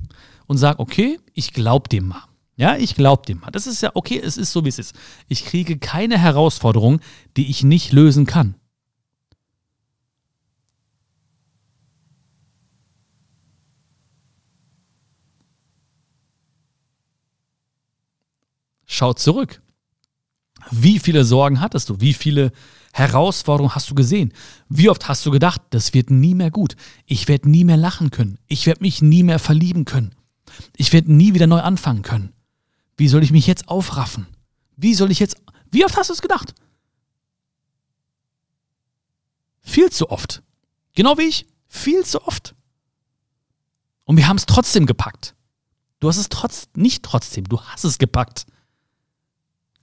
und 0.47 0.57
sage, 0.57 0.79
okay, 0.79 1.19
ich 1.33 1.53
glaube 1.53 1.87
dem 1.87 2.07
mal. 2.07 2.23
Ja, 2.55 2.75
ich 2.75 2.95
glaube 2.95 3.25
dem 3.27 3.39
mal. 3.41 3.51
Das 3.51 3.67
ist 3.67 3.81
ja 3.81 3.91
okay, 3.93 4.19
es 4.19 4.37
ist 4.37 4.51
so, 4.51 4.65
wie 4.65 4.69
es 4.69 4.79
ist. 4.79 4.95
Ich 5.27 5.45
kriege 5.45 5.77
keine 5.77 6.17
Herausforderung, 6.17 6.99
die 7.37 7.49
ich 7.49 7.63
nicht 7.63 7.91
lösen 7.91 8.25
kann. 8.25 8.55
Schau 19.01 19.13
zurück. 19.13 19.63
Wie 20.69 20.99
viele 20.99 21.25
Sorgen 21.25 21.59
hattest 21.59 21.89
du? 21.89 21.99
Wie 22.01 22.13
viele 22.13 22.51
Herausforderungen 22.93 23.73
hast 23.73 23.89
du 23.89 23.95
gesehen? 23.95 24.31
Wie 24.69 24.89
oft 24.89 25.07
hast 25.07 25.25
du 25.25 25.31
gedacht, 25.31 25.59
das 25.71 25.95
wird 25.95 26.11
nie 26.11 26.35
mehr 26.35 26.51
gut? 26.51 26.75
Ich 27.07 27.27
werde 27.27 27.49
nie 27.49 27.63
mehr 27.63 27.77
lachen 27.77 28.11
können. 28.11 28.37
Ich 28.45 28.67
werde 28.67 28.83
mich 28.83 29.01
nie 29.01 29.23
mehr 29.23 29.39
verlieben 29.39 29.85
können. 29.85 30.13
Ich 30.77 30.93
werde 30.93 31.11
nie 31.11 31.33
wieder 31.33 31.47
neu 31.47 31.61
anfangen 31.61 32.03
können. 32.03 32.31
Wie 32.95 33.07
soll 33.07 33.23
ich 33.23 33.31
mich 33.31 33.47
jetzt 33.47 33.69
aufraffen? 33.69 34.27
Wie 34.77 34.93
soll 34.93 35.09
ich 35.09 35.17
jetzt. 35.17 35.35
Wie 35.71 35.83
oft 35.83 35.97
hast 35.97 36.11
du 36.11 36.13
es 36.13 36.21
gedacht? 36.21 36.53
Viel 39.61 39.89
zu 39.89 40.11
oft. 40.11 40.43
Genau 40.93 41.17
wie 41.17 41.23
ich. 41.23 41.47
Viel 41.67 42.05
zu 42.05 42.21
oft. 42.27 42.53
Und 44.03 44.17
wir 44.17 44.27
haben 44.27 44.37
es 44.37 44.45
trotzdem 44.45 44.85
gepackt. 44.85 45.33
Du 45.99 46.07
hast 46.07 46.17
es 46.17 46.29
trotz, 46.29 46.69
nicht 46.75 47.01
trotzdem, 47.01 47.45
du 47.45 47.59
hast 47.61 47.83
es 47.83 47.97
gepackt. 47.97 48.45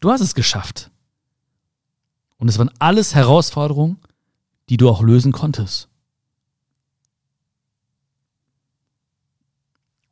Du 0.00 0.10
hast 0.10 0.20
es 0.20 0.34
geschafft. 0.34 0.90
Und 2.36 2.48
es 2.48 2.58
waren 2.58 2.70
alles 2.78 3.14
Herausforderungen, 3.14 3.98
die 4.68 4.76
du 4.76 4.88
auch 4.88 5.02
lösen 5.02 5.32
konntest. 5.32 5.88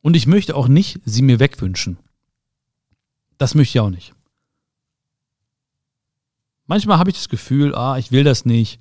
Und 0.03 0.15
ich 0.15 0.27
möchte 0.27 0.55
auch 0.55 0.69
nicht 0.69 1.01
sie 1.05 1.23
mir 1.23 1.41
wegwünschen. 1.41 1.99
Das 3.39 3.55
möchte 3.55 3.79
ich 3.79 3.81
auch 3.81 3.91
nicht. 3.91 4.15
Manchmal 6.67 6.99
habe 6.99 7.11
ich 7.11 7.17
das 7.17 7.29
Gefühl, 7.29 7.75
ah, 7.75 7.99
ich 7.99 8.11
will 8.11 8.25
das 8.25 8.45
nicht. 8.45 8.81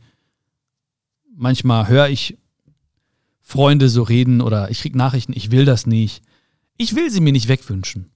Manchmal 1.36 1.88
höre 1.88 2.10
ich 2.10 2.38
Freunde 3.42 3.90
so 3.90 4.02
reden 4.02 4.42
oder 4.42 4.72
ich 4.72 4.82
kriege 4.82 4.98
Nachrichten, 4.98 5.34
ich 5.34 5.52
will 5.52 5.66
das 5.66 5.86
nicht. 5.86 6.24
Ich 6.78 6.96
will 6.96 7.12
sie 7.12 7.22
mir 7.22 7.32
nicht 7.32 7.48
wegwünschen. 7.48 8.12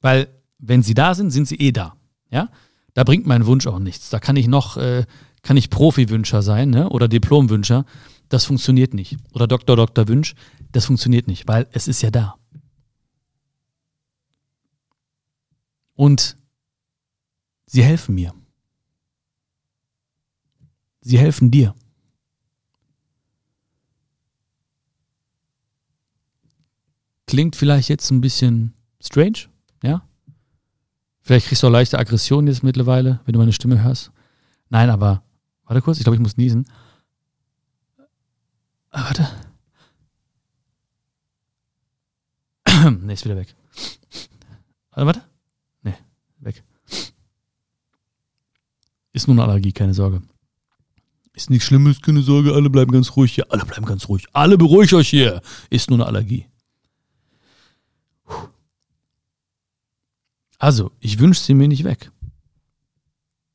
Weil 0.00 0.41
wenn 0.62 0.82
sie 0.82 0.94
da 0.94 1.14
sind, 1.14 1.30
sind 1.30 1.46
sie 1.46 1.56
eh 1.56 1.72
da. 1.72 1.96
Ja? 2.30 2.48
Da 2.94 3.04
bringt 3.04 3.26
mein 3.26 3.44
Wunsch 3.46 3.66
auch 3.66 3.80
nichts. 3.80 4.08
Da 4.08 4.20
kann 4.20 4.36
ich 4.36 4.46
noch, 4.46 4.76
äh, 4.76 5.04
kann 5.42 5.56
ich 5.56 5.68
Profi-Wünscher 5.68 6.40
sein, 6.40 6.70
ne? 6.70 6.88
Oder 6.88 7.08
Diplom-Wünscher. 7.08 7.84
Das 8.28 8.44
funktioniert 8.44 8.94
nicht. 8.94 9.16
Oder 9.32 9.48
Doktor, 9.48 9.76
Doktor 9.76 10.08
Wünsch. 10.08 10.34
Das 10.70 10.86
funktioniert 10.86 11.26
nicht, 11.26 11.48
weil 11.48 11.66
es 11.72 11.88
ist 11.88 12.00
ja 12.00 12.10
da. 12.10 12.36
Und 15.94 16.36
sie 17.66 17.82
helfen 17.82 18.14
mir. 18.14 18.32
Sie 21.00 21.18
helfen 21.18 21.50
dir. 21.50 21.74
Klingt 27.26 27.56
vielleicht 27.56 27.88
jetzt 27.88 28.10
ein 28.10 28.20
bisschen 28.20 28.74
strange, 29.00 29.48
ja? 29.82 30.06
Vielleicht 31.22 31.46
kriegst 31.46 31.62
du 31.62 31.68
auch 31.68 31.70
leichte 31.70 31.98
Aggression 31.98 32.46
jetzt 32.46 32.62
mittlerweile, 32.62 33.20
wenn 33.24 33.32
du 33.32 33.38
meine 33.38 33.52
Stimme 33.52 33.82
hörst. 33.82 34.10
Nein, 34.68 34.90
aber 34.90 35.22
warte 35.64 35.80
kurz, 35.80 35.98
ich 35.98 36.04
glaube, 36.04 36.16
ich 36.16 36.22
muss 36.22 36.36
niesen. 36.36 36.66
Ah, 38.90 39.04
warte. 39.04 39.28
ne, 43.04 43.12
ist 43.12 43.24
wieder 43.24 43.36
weg. 43.36 43.54
Warte, 44.90 45.06
warte. 45.06 45.22
Ne, 45.82 45.94
weg. 46.40 46.64
Ist 49.12 49.28
nur 49.28 49.36
eine 49.36 49.44
Allergie, 49.44 49.72
keine 49.72 49.94
Sorge. 49.94 50.22
Ist 51.34 51.48
nichts 51.48 51.66
Schlimmes, 51.66 52.02
keine 52.02 52.22
Sorge, 52.22 52.52
alle 52.52 52.68
bleiben 52.68 52.90
ganz 52.92 53.16
ruhig 53.16 53.32
hier. 53.32 53.50
Alle 53.50 53.64
bleiben 53.64 53.86
ganz 53.86 54.08
ruhig. 54.08 54.26
Alle 54.32 54.58
beruhigt 54.58 54.92
euch 54.92 55.08
hier. 55.08 55.40
Ist 55.70 55.88
nur 55.88 55.98
eine 55.98 56.06
Allergie. 56.06 56.46
Also, 60.62 60.92
ich 61.00 61.18
wünsche 61.18 61.40
sie 61.40 61.54
mir 61.54 61.66
nicht 61.66 61.82
weg. 61.82 62.12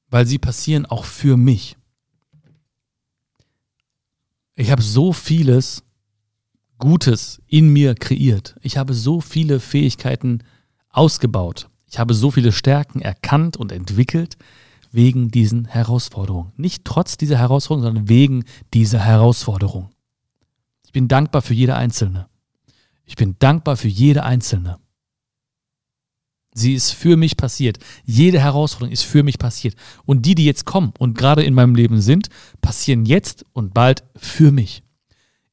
Weil 0.10 0.28
sie 0.28 0.40
passieren 0.40 0.86
auch 0.86 1.06
für 1.06 1.38
mich. 1.38 1.78
Ich 4.56 4.72
habe 4.72 4.82
so 4.82 5.14
vieles 5.14 5.86
Gutes 6.80 7.42
in 7.48 7.72
mir 7.72 7.96
kreiert. 7.96 8.58
Ich 8.62 8.76
habe 8.76 8.94
so 8.94 9.22
viele 9.22 9.62
Fähigkeiten 9.62 10.44
ausgebaut. 10.90 11.70
Ich 11.90 11.98
habe 11.98 12.14
so 12.14 12.30
viele 12.30 12.52
Stärken 12.52 13.00
erkannt 13.00 13.56
und 13.56 13.72
entwickelt 13.72 14.38
wegen 14.92 15.32
diesen 15.32 15.64
Herausforderungen. 15.64 16.52
Nicht 16.58 16.84
trotz 16.84 17.16
dieser 17.16 17.38
Herausforderung, 17.38 17.86
sondern 17.86 18.10
wegen 18.10 18.44
dieser 18.74 19.00
Herausforderung. 19.00 19.92
Ich 20.84 20.92
bin 20.92 21.08
dankbar 21.08 21.42
für 21.42 21.54
jede 21.54 21.78
einzelne. 21.78 22.28
Ich 23.06 23.16
bin 23.16 23.38
dankbar 23.40 23.78
für 23.78 23.88
jede 23.88 24.24
einzelne. 24.24 24.78
Sie 26.58 26.74
ist 26.74 26.92
für 26.92 27.18
mich 27.18 27.38
passiert. 27.38 27.78
Jede 28.04 28.40
Herausforderung 28.40 28.92
ist 28.92 29.04
für 29.04 29.22
mich 29.22 29.38
passiert. 29.38 29.76
Und 30.06 30.26
die, 30.26 30.34
die 30.34 30.46
jetzt 30.46 30.66
kommen 30.66 30.92
und 30.98 31.16
gerade 31.16 31.44
in 31.44 31.54
meinem 31.54 31.76
Leben 31.76 32.02
sind, 32.02 32.30
passieren 32.62 33.06
jetzt 33.06 33.46
und 33.54 33.76
bald 33.76 34.04
für 34.16 34.52
mich. 34.52 34.82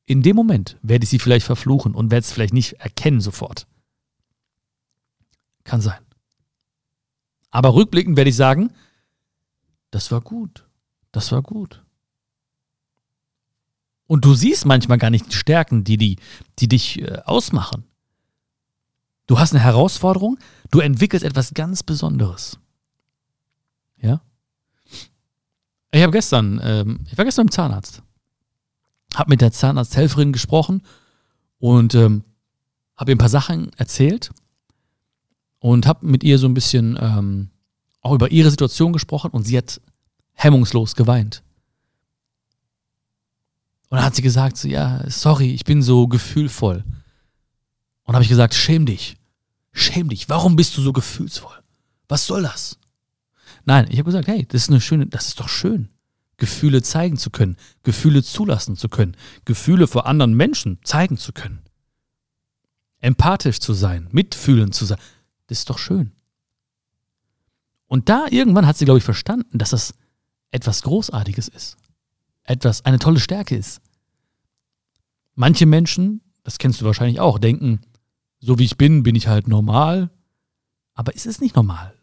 In 0.06 0.22
dem 0.22 0.34
Moment 0.34 0.78
werde 0.82 1.04
ich 1.04 1.10
sie 1.10 1.18
vielleicht 1.18 1.44
verfluchen 1.44 1.94
und 1.94 2.10
werde 2.10 2.24
es 2.24 2.32
vielleicht 2.32 2.54
nicht 2.54 2.74
erkennen 2.74 3.20
sofort. 3.20 3.66
Kann 5.62 5.82
sein. 5.82 6.00
Aber 7.50 7.74
rückblickend 7.74 8.16
werde 8.16 8.30
ich 8.30 8.36
sagen, 8.36 8.72
das 9.90 10.10
war 10.10 10.22
gut. 10.22 10.66
Das 11.12 11.32
war 11.32 11.42
gut. 11.42 11.84
Und 14.06 14.24
du 14.24 14.34
siehst 14.34 14.64
manchmal 14.64 14.98
gar 14.98 15.10
nicht 15.10 15.30
die 15.30 15.36
Stärken, 15.36 15.84
die, 15.84 15.98
die, 15.98 16.16
die 16.58 16.68
dich 16.68 17.02
äh, 17.02 17.20
ausmachen. 17.26 17.84
Du 19.26 19.38
hast 19.38 19.52
eine 19.52 19.62
Herausforderung, 19.62 20.38
du 20.70 20.80
entwickelst 20.80 21.24
etwas 21.24 21.54
ganz 21.54 21.82
Besonderes. 21.82 22.58
Ja? 23.96 24.20
Ich 25.92 26.02
habe 26.02 26.12
gestern, 26.12 26.60
ähm, 26.62 27.00
ich 27.10 27.16
war 27.16 27.24
gestern 27.24 27.46
beim 27.46 27.52
Zahnarzt, 27.52 28.02
habe 29.14 29.30
mit 29.30 29.40
der 29.40 29.52
Zahnarzthelferin 29.52 30.32
gesprochen 30.32 30.82
und 31.58 31.94
ähm, 31.94 32.24
habe 32.96 33.10
ihr 33.10 33.14
ein 33.14 33.18
paar 33.18 33.28
Sachen 33.28 33.72
erzählt 33.74 34.30
und 35.58 35.86
habe 35.86 36.06
mit 36.06 36.22
ihr 36.22 36.38
so 36.38 36.46
ein 36.46 36.54
bisschen 36.54 36.98
ähm, 37.00 37.50
auch 38.00 38.12
über 38.12 38.30
ihre 38.30 38.50
Situation 38.50 38.92
gesprochen 38.92 39.30
und 39.30 39.44
sie 39.44 39.56
hat 39.56 39.80
hemmungslos 40.34 40.94
geweint. 40.94 41.42
Und 43.88 43.98
dann 43.98 44.04
hat 44.04 44.14
sie 44.14 44.22
gesagt, 44.22 44.56
so, 44.56 44.68
ja, 44.68 45.08
sorry, 45.08 45.52
ich 45.52 45.64
bin 45.64 45.80
so 45.80 46.08
gefühlvoll. 46.08 46.84
Und 48.04 48.14
habe 48.14 48.22
ich 48.22 48.28
gesagt, 48.28 48.54
schäm 48.54 48.86
dich. 48.86 49.16
Schäm 49.72 50.08
dich. 50.08 50.28
Warum 50.28 50.56
bist 50.56 50.76
du 50.76 50.82
so 50.82 50.92
gefühlsvoll? 50.92 51.62
Was 52.08 52.26
soll 52.26 52.42
das? 52.42 52.78
Nein, 53.64 53.86
ich 53.90 53.98
habe 53.98 54.04
gesagt, 54.04 54.28
hey, 54.28 54.46
das 54.46 54.62
ist 54.62 54.70
eine 54.70 54.80
schöne, 54.80 55.06
das 55.06 55.28
ist 55.28 55.40
doch 55.40 55.48
schön. 55.48 55.88
Gefühle 56.36 56.82
zeigen 56.82 57.16
zu 57.16 57.30
können, 57.30 57.56
Gefühle 57.82 58.22
zulassen 58.22 58.76
zu 58.76 58.88
können, 58.88 59.16
Gefühle 59.44 59.86
vor 59.86 60.06
anderen 60.06 60.34
Menschen 60.34 60.78
zeigen 60.84 61.16
zu 61.16 61.32
können. 61.32 61.62
Empathisch 63.00 63.60
zu 63.60 63.72
sein, 63.72 64.08
mitfühlen 64.10 64.72
zu 64.72 64.84
sein. 64.84 64.98
Das 65.46 65.58
ist 65.58 65.70
doch 65.70 65.78
schön. 65.78 66.12
Und 67.86 68.08
da 68.08 68.26
irgendwann 68.30 68.66
hat 68.66 68.76
sie, 68.76 68.84
glaube 68.84 68.98
ich, 68.98 69.04
verstanden, 69.04 69.58
dass 69.58 69.70
das 69.70 69.94
etwas 70.50 70.82
Großartiges 70.82 71.48
ist. 71.48 71.76
Etwas, 72.42 72.84
eine 72.84 72.98
tolle 72.98 73.20
Stärke 73.20 73.56
ist. 73.56 73.80
Manche 75.34 75.66
Menschen, 75.66 76.20
das 76.42 76.58
kennst 76.58 76.80
du 76.80 76.84
wahrscheinlich 76.84 77.20
auch, 77.20 77.38
denken, 77.38 77.80
so 78.44 78.58
wie 78.58 78.64
ich 78.64 78.76
bin, 78.76 79.02
bin 79.02 79.14
ich 79.14 79.26
halt 79.26 79.48
normal. 79.48 80.10
Aber 80.92 81.14
es 81.16 81.26
ist 81.26 81.40
nicht 81.40 81.56
normal. 81.56 81.94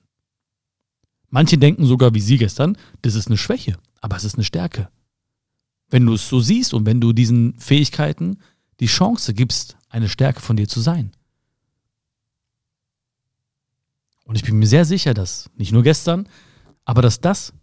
Manche 1.29 1.57
denken 1.57 1.85
sogar 1.85 2.13
wie 2.13 2.19
Sie 2.19 2.37
gestern, 2.37 2.77
das 3.03 3.15
ist 3.15 3.27
eine 3.27 3.37
Schwäche, 3.37 3.77
aber 4.01 4.17
es 4.17 4.25
ist 4.25 4.35
eine 4.35 4.43
Stärke. 4.43 4.89
Wenn 5.89 6.05
du 6.05 6.13
es 6.13 6.27
so 6.27 6.39
siehst 6.39 6.73
und 6.73 6.85
wenn 6.85 6.99
du 6.99 7.13
diesen 7.13 7.57
Fähigkeiten 7.57 8.37
die 8.79 8.87
Chance 8.87 9.33
gibst, 9.33 9.77
eine 9.89 10.09
Stärke 10.09 10.41
von 10.41 10.57
dir 10.57 10.67
zu 10.67 10.81
sein. 10.81 11.11
Und 14.25 14.35
ich 14.35 14.43
bin 14.43 14.57
mir 14.57 14.67
sehr 14.67 14.85
sicher, 14.85 15.13
dass 15.13 15.49
nicht 15.55 15.71
nur 15.71 15.83
gestern, 15.83 16.27
aber 16.85 17.01
dass 17.01 17.21
das 17.21 17.53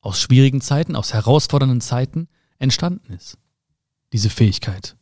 aus 0.00 0.20
schwierigen 0.20 0.60
Zeiten, 0.60 0.96
aus 0.96 1.14
herausfordernden 1.14 1.80
Zeiten 1.80 2.28
entstanden 2.58 3.12
ist. 3.12 3.38
Diese 4.12 4.30
Fähigkeit. 4.30 4.96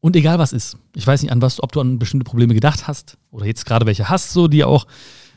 Und 0.00 0.16
egal 0.16 0.38
was 0.38 0.52
ist, 0.52 0.78
ich 0.94 1.06
weiß 1.06 1.22
nicht 1.22 1.30
an 1.30 1.42
was, 1.42 1.62
ob 1.62 1.72
du 1.72 1.80
an 1.80 1.98
bestimmte 1.98 2.24
Probleme 2.24 2.54
gedacht 2.54 2.88
hast 2.88 3.18
oder 3.30 3.46
jetzt 3.46 3.66
gerade 3.66 3.86
welche 3.86 4.08
hast, 4.08 4.32
so 4.32 4.48
die 4.48 4.64
auch, 4.64 4.86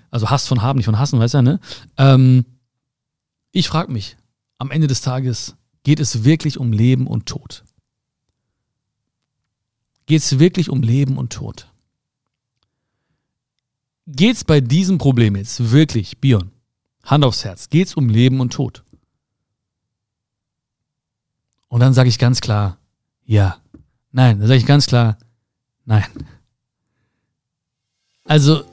also 0.09 0.29
hast 0.29 0.47
von 0.47 0.61
haben, 0.61 0.77
nicht 0.77 0.85
von 0.85 0.99
hassen, 0.99 1.19
weißt 1.19 1.33
du 1.33 1.37
ja, 1.39 1.41
ne? 1.41 1.59
Ähm, 1.97 2.45
ich 3.51 3.67
frage 3.67 3.91
mich 3.91 4.15
am 4.57 4.71
Ende 4.71 4.87
des 4.87 5.01
Tages 5.01 5.55
geht 5.83 5.99
es 5.99 6.23
wirklich 6.23 6.57
um 6.57 6.71
Leben 6.71 7.07
und 7.07 7.25
Tod. 7.25 7.63
Geht 10.05 10.21
es 10.21 10.39
wirklich 10.39 10.69
um 10.69 10.81
Leben 10.81 11.17
und 11.17 11.33
Tod? 11.33 11.69
Geht 14.07 14.35
es 14.35 14.43
bei 14.43 14.59
diesem 14.59 14.97
Problem 14.97 15.35
jetzt 15.35 15.71
wirklich, 15.71 16.19
Bion, 16.19 16.51
Hand 17.03 17.23
aufs 17.23 17.45
Herz, 17.45 17.69
geht 17.69 17.87
es 17.87 17.95
um 17.95 18.09
Leben 18.09 18.39
und 18.39 18.53
Tod? 18.53 18.83
Und 21.67 21.79
dann 21.79 21.93
sage 21.93 22.09
ich 22.09 22.19
ganz 22.19 22.41
klar, 22.41 22.77
ja. 23.25 23.62
Nein, 24.13 24.39
dann 24.39 24.47
sage 24.47 24.59
ich 24.59 24.65
ganz 24.65 24.85
klar, 24.85 25.17
nein. 25.85 26.05
Also, 28.25 28.63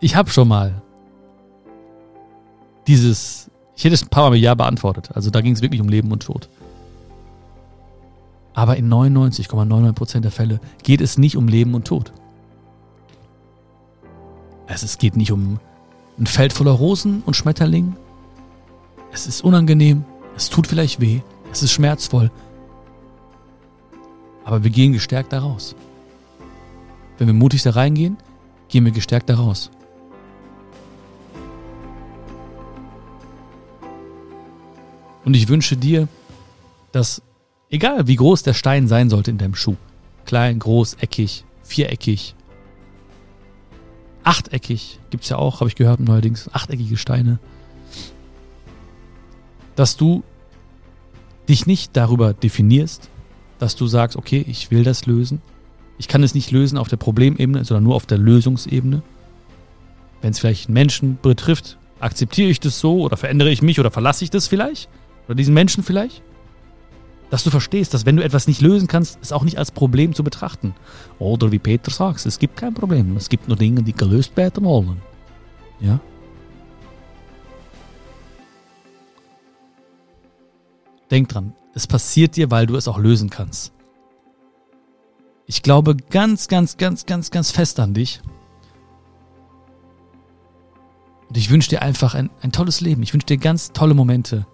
ich 0.00 0.16
habe 0.16 0.28
schon 0.28 0.48
mal 0.48 0.82
dieses, 2.86 3.50
ich 3.76 3.84
hätte 3.84 3.94
es 3.94 4.02
ein 4.02 4.08
paar 4.08 4.24
Mal 4.24 4.30
mit 4.32 4.40
Ja 4.40 4.54
beantwortet. 4.54 5.10
Also 5.14 5.30
da 5.30 5.40
ging 5.40 5.54
es 5.54 5.62
wirklich 5.62 5.80
um 5.80 5.88
Leben 5.88 6.10
und 6.10 6.24
Tod. 6.24 6.48
Aber 8.54 8.76
in 8.76 8.92
99,99% 8.92 10.20
der 10.20 10.30
Fälle 10.32 10.60
geht 10.82 11.00
es 11.00 11.16
nicht 11.16 11.36
um 11.36 11.46
Leben 11.46 11.74
und 11.74 11.86
Tod. 11.86 12.12
Also 14.66 14.84
es 14.84 14.98
geht 14.98 15.16
nicht 15.16 15.30
um 15.30 15.60
ein 16.18 16.26
Feld 16.26 16.52
voller 16.52 16.72
Rosen 16.72 17.22
und 17.24 17.34
Schmetterlingen. 17.34 17.96
Es 19.12 19.26
ist 19.26 19.42
unangenehm, 19.44 20.04
es 20.36 20.50
tut 20.50 20.66
vielleicht 20.66 21.00
weh, 21.00 21.20
es 21.52 21.62
ist 21.62 21.72
schmerzvoll. 21.72 22.30
Aber 24.48 24.64
wir 24.64 24.70
gehen 24.70 24.94
gestärkt 24.94 25.34
da 25.34 25.40
raus. 25.40 25.76
Wenn 27.18 27.26
wir 27.26 27.34
mutig 27.34 27.64
da 27.64 27.72
reingehen, 27.72 28.16
gehen 28.70 28.82
wir 28.86 28.92
gestärkt 28.92 29.28
da 29.28 29.34
raus. 29.34 29.70
Und 35.26 35.34
ich 35.34 35.50
wünsche 35.50 35.76
dir, 35.76 36.08
dass, 36.92 37.20
egal 37.68 38.06
wie 38.06 38.16
groß 38.16 38.42
der 38.42 38.54
Stein 38.54 38.88
sein 38.88 39.10
sollte 39.10 39.30
in 39.30 39.36
deinem 39.36 39.54
Schuh, 39.54 39.76
klein, 40.24 40.60
groß, 40.60 40.94
eckig, 40.94 41.44
viereckig, 41.62 42.34
achteckig, 44.24 44.98
gibt 45.10 45.24
es 45.24 45.28
ja 45.28 45.36
auch, 45.36 45.60
habe 45.60 45.68
ich 45.68 45.76
gehört 45.76 46.00
neuerdings, 46.00 46.48
achteckige 46.54 46.96
Steine, 46.96 47.38
dass 49.76 49.98
du 49.98 50.24
dich 51.50 51.66
nicht 51.66 51.94
darüber 51.98 52.32
definierst, 52.32 53.10
dass 53.58 53.76
du 53.76 53.86
sagst, 53.86 54.16
okay, 54.16 54.44
ich 54.46 54.70
will 54.70 54.84
das 54.84 55.06
lösen. 55.06 55.40
Ich 55.98 56.08
kann 56.08 56.22
es 56.22 56.34
nicht 56.34 56.50
lösen 56.50 56.78
auf 56.78 56.88
der 56.88 56.96
Problemebene, 56.96 57.64
sondern 57.64 57.84
nur 57.84 57.96
auf 57.96 58.06
der 58.06 58.18
Lösungsebene. 58.18 59.02
Wenn 60.20 60.30
es 60.30 60.38
vielleicht 60.38 60.68
einen 60.68 60.74
Menschen 60.74 61.18
betrifft, 61.20 61.78
akzeptiere 62.00 62.50
ich 62.50 62.60
das 62.60 62.78
so 62.78 63.00
oder 63.00 63.16
verändere 63.16 63.50
ich 63.50 63.62
mich 63.62 63.80
oder 63.80 63.90
verlasse 63.90 64.24
ich 64.24 64.30
das 64.30 64.46
vielleicht? 64.46 64.88
Oder 65.26 65.34
diesen 65.34 65.54
Menschen 65.54 65.82
vielleicht? 65.82 66.22
Dass 67.30 67.44
du 67.44 67.50
verstehst, 67.50 67.92
dass 67.92 68.06
wenn 68.06 68.16
du 68.16 68.24
etwas 68.24 68.46
nicht 68.46 68.60
lösen 68.60 68.88
kannst, 68.88 69.18
es 69.20 69.32
auch 69.32 69.44
nicht 69.44 69.58
als 69.58 69.70
Problem 69.70 70.14
zu 70.14 70.24
betrachten. 70.24 70.74
Oder 71.18 71.52
wie 71.52 71.58
Peter 71.58 71.90
sagt, 71.90 72.24
es 72.24 72.38
gibt 72.38 72.56
kein 72.56 72.74
Problem. 72.74 73.16
Es 73.16 73.28
gibt 73.28 73.48
nur 73.48 73.56
Dinge, 73.56 73.82
die 73.82 73.92
gelöst 73.92 74.36
werden 74.36 74.64
wollen. 74.64 75.02
Ja? 75.80 76.00
Denk 81.10 81.28
dran, 81.28 81.54
es 81.74 81.86
passiert 81.86 82.36
dir, 82.36 82.50
weil 82.50 82.66
du 82.66 82.76
es 82.76 82.88
auch 82.88 82.98
lösen 82.98 83.30
kannst. 83.30 83.72
Ich 85.46 85.62
glaube 85.62 85.96
ganz, 85.96 86.48
ganz, 86.48 86.76
ganz, 86.76 87.06
ganz, 87.06 87.30
ganz 87.30 87.50
fest 87.50 87.80
an 87.80 87.94
dich. 87.94 88.20
Und 91.28 91.36
ich 91.36 91.50
wünsche 91.50 91.70
dir 91.70 91.82
einfach 91.82 92.14
ein, 92.14 92.30
ein 92.42 92.52
tolles 92.52 92.80
Leben. 92.80 93.02
Ich 93.02 93.12
wünsche 93.12 93.26
dir 93.26 93.38
ganz 93.38 93.72
tolle 93.72 93.94
Momente. 93.94 94.46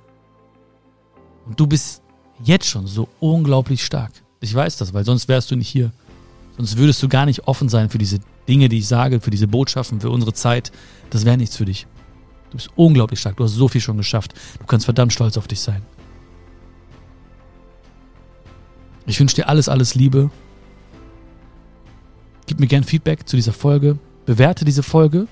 Und 1.47 1.59
du 1.59 1.67
bist 1.67 2.03
jetzt 2.43 2.67
schon 2.67 2.87
so 2.87 3.09
unglaublich 3.21 3.85
stark. 3.85 4.13
Ich 4.41 4.55
weiß 4.55 4.77
das, 4.77 4.93
weil 4.93 5.05
sonst 5.05 5.29
wärst 5.29 5.51
du 5.51 5.57
nicht 5.57 5.69
hier. 5.69 5.93
Sonst 6.57 6.77
würdest 6.77 7.03
du 7.03 7.09
gar 7.09 7.27
nicht 7.27 7.49
offen 7.49 7.69
sein 7.69 7.91
für 7.91 7.99
diese 7.99 8.21
Dinge, 8.49 8.69
die 8.69 8.79
ich 8.79 8.87
sage, 8.87 9.21
für 9.21 9.31
diese 9.31 9.49
Botschaften, 9.49 10.01
für 10.01 10.11
unsere 10.11 10.33
Zeit. 10.33 10.71
Das 11.11 11.25
wäre 11.25 11.37
nichts 11.37 11.57
für 11.57 11.65
dich. 11.65 11.87
Du 12.51 12.57
bist 12.57 12.71
unglaublich 12.77 13.21
stark. 13.21 13.37
Du 13.37 13.45
hast 13.45 13.55
so 13.55 13.69
viel 13.69 13.81
schon 13.81 13.97
geschafft. 13.97 14.35
Du 14.61 14.67
kannst 14.67 14.85
verdammt 14.85 15.13
stolz 15.13 15.37
auf 15.37 15.49
dich 15.49 15.61
sein. 15.61 15.83
Ich 19.07 19.21
wünsche 19.21 19.37
dir 19.37 19.49
alles, 19.49 19.69
alles 19.69 19.95
Liebe. 19.95 20.31
Gib 22.47 22.61
mir 22.61 22.67
gern 22.67 22.85
Feedback 22.85 23.29
zu 23.29 23.37
dieser 23.37 23.53
Folge. 23.53 23.99
Bewerte 24.27 24.65
diese 24.65 24.83
Folge 24.83 25.27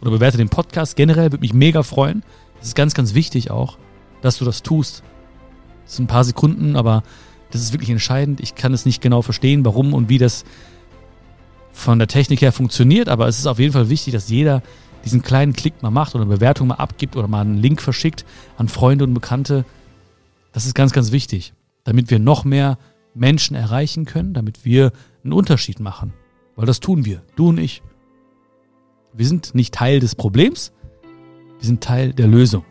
oder 0.00 0.10
bewerte 0.10 0.36
den 0.36 0.50
Podcast 0.50 0.96
generell. 0.96 1.32
Würde 1.32 1.40
mich 1.40 1.54
mega 1.54 1.82
freuen. 1.82 2.22
Das 2.58 2.68
ist 2.68 2.74
ganz, 2.74 2.94
ganz 2.94 3.14
wichtig 3.14 3.50
auch, 3.50 3.78
dass 4.20 4.38
du 4.38 4.44
das 4.44 4.62
tust. 4.62 5.02
Das 5.84 5.96
sind 5.96 6.04
ein 6.04 6.08
paar 6.08 6.24
Sekunden, 6.24 6.76
aber 6.76 7.02
das 7.50 7.62
ist 7.62 7.72
wirklich 7.72 7.90
entscheidend. 7.90 8.40
Ich 8.40 8.54
kann 8.54 8.74
es 8.74 8.84
nicht 8.84 9.00
genau 9.00 9.22
verstehen, 9.22 9.64
warum 9.64 9.94
und 9.94 10.08
wie 10.08 10.18
das 10.18 10.44
von 11.72 11.98
der 11.98 12.08
Technik 12.08 12.40
her 12.40 12.52
funktioniert, 12.52 13.08
aber 13.08 13.26
es 13.26 13.38
ist 13.38 13.46
auf 13.46 13.58
jeden 13.58 13.72
Fall 13.72 13.88
wichtig, 13.88 14.12
dass 14.12 14.28
jeder 14.28 14.62
diesen 15.04 15.22
kleinen 15.22 15.52
Klick 15.52 15.82
mal 15.82 15.90
macht 15.90 16.14
oder 16.14 16.24
eine 16.24 16.34
Bewertung 16.34 16.68
mal 16.68 16.76
abgibt 16.76 17.16
oder 17.16 17.28
mal 17.28 17.42
einen 17.42 17.58
Link 17.58 17.82
verschickt 17.82 18.24
an 18.56 18.68
Freunde 18.68 19.04
und 19.04 19.12
Bekannte. 19.12 19.64
Das 20.52 20.66
ist 20.66 20.74
ganz, 20.74 20.92
ganz 20.92 21.12
wichtig, 21.12 21.52
damit 21.82 22.10
wir 22.10 22.18
noch 22.18 22.44
mehr 22.44 22.78
Menschen 23.14 23.54
erreichen 23.54 24.04
können, 24.04 24.34
damit 24.34 24.64
wir 24.64 24.92
einen 25.22 25.32
Unterschied 25.32 25.80
machen. 25.80 26.12
Weil 26.56 26.66
das 26.66 26.80
tun 26.80 27.04
wir, 27.04 27.22
du 27.36 27.48
und 27.48 27.58
ich. 27.58 27.82
Wir 29.12 29.26
sind 29.26 29.54
nicht 29.54 29.74
Teil 29.74 30.00
des 30.00 30.14
Problems, 30.14 30.72
wir 31.58 31.66
sind 31.66 31.82
Teil 31.82 32.12
der 32.12 32.26
Lösung. 32.26 32.64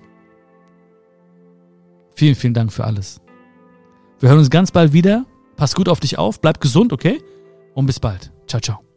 Vielen, 2.16 2.36
vielen 2.36 2.54
Dank 2.54 2.72
für 2.72 2.84
alles. 2.84 3.22
Wir 4.20 4.30
hören 4.30 4.40
uns 4.40 4.50
ganz 4.50 4.72
bald 4.72 4.94
wieder. 4.94 5.26
Pass 5.56 5.76
gut 5.76 5.90
auf 5.90 6.00
dich 6.00 6.18
auf, 6.18 6.42
bleib 6.42 6.60
gesund, 6.62 6.94
okay? 6.94 7.22
Und 7.74 7.86
bis 7.86 8.00
bald. 8.00 8.32
Ciao, 8.48 8.62
ciao. 8.62 8.93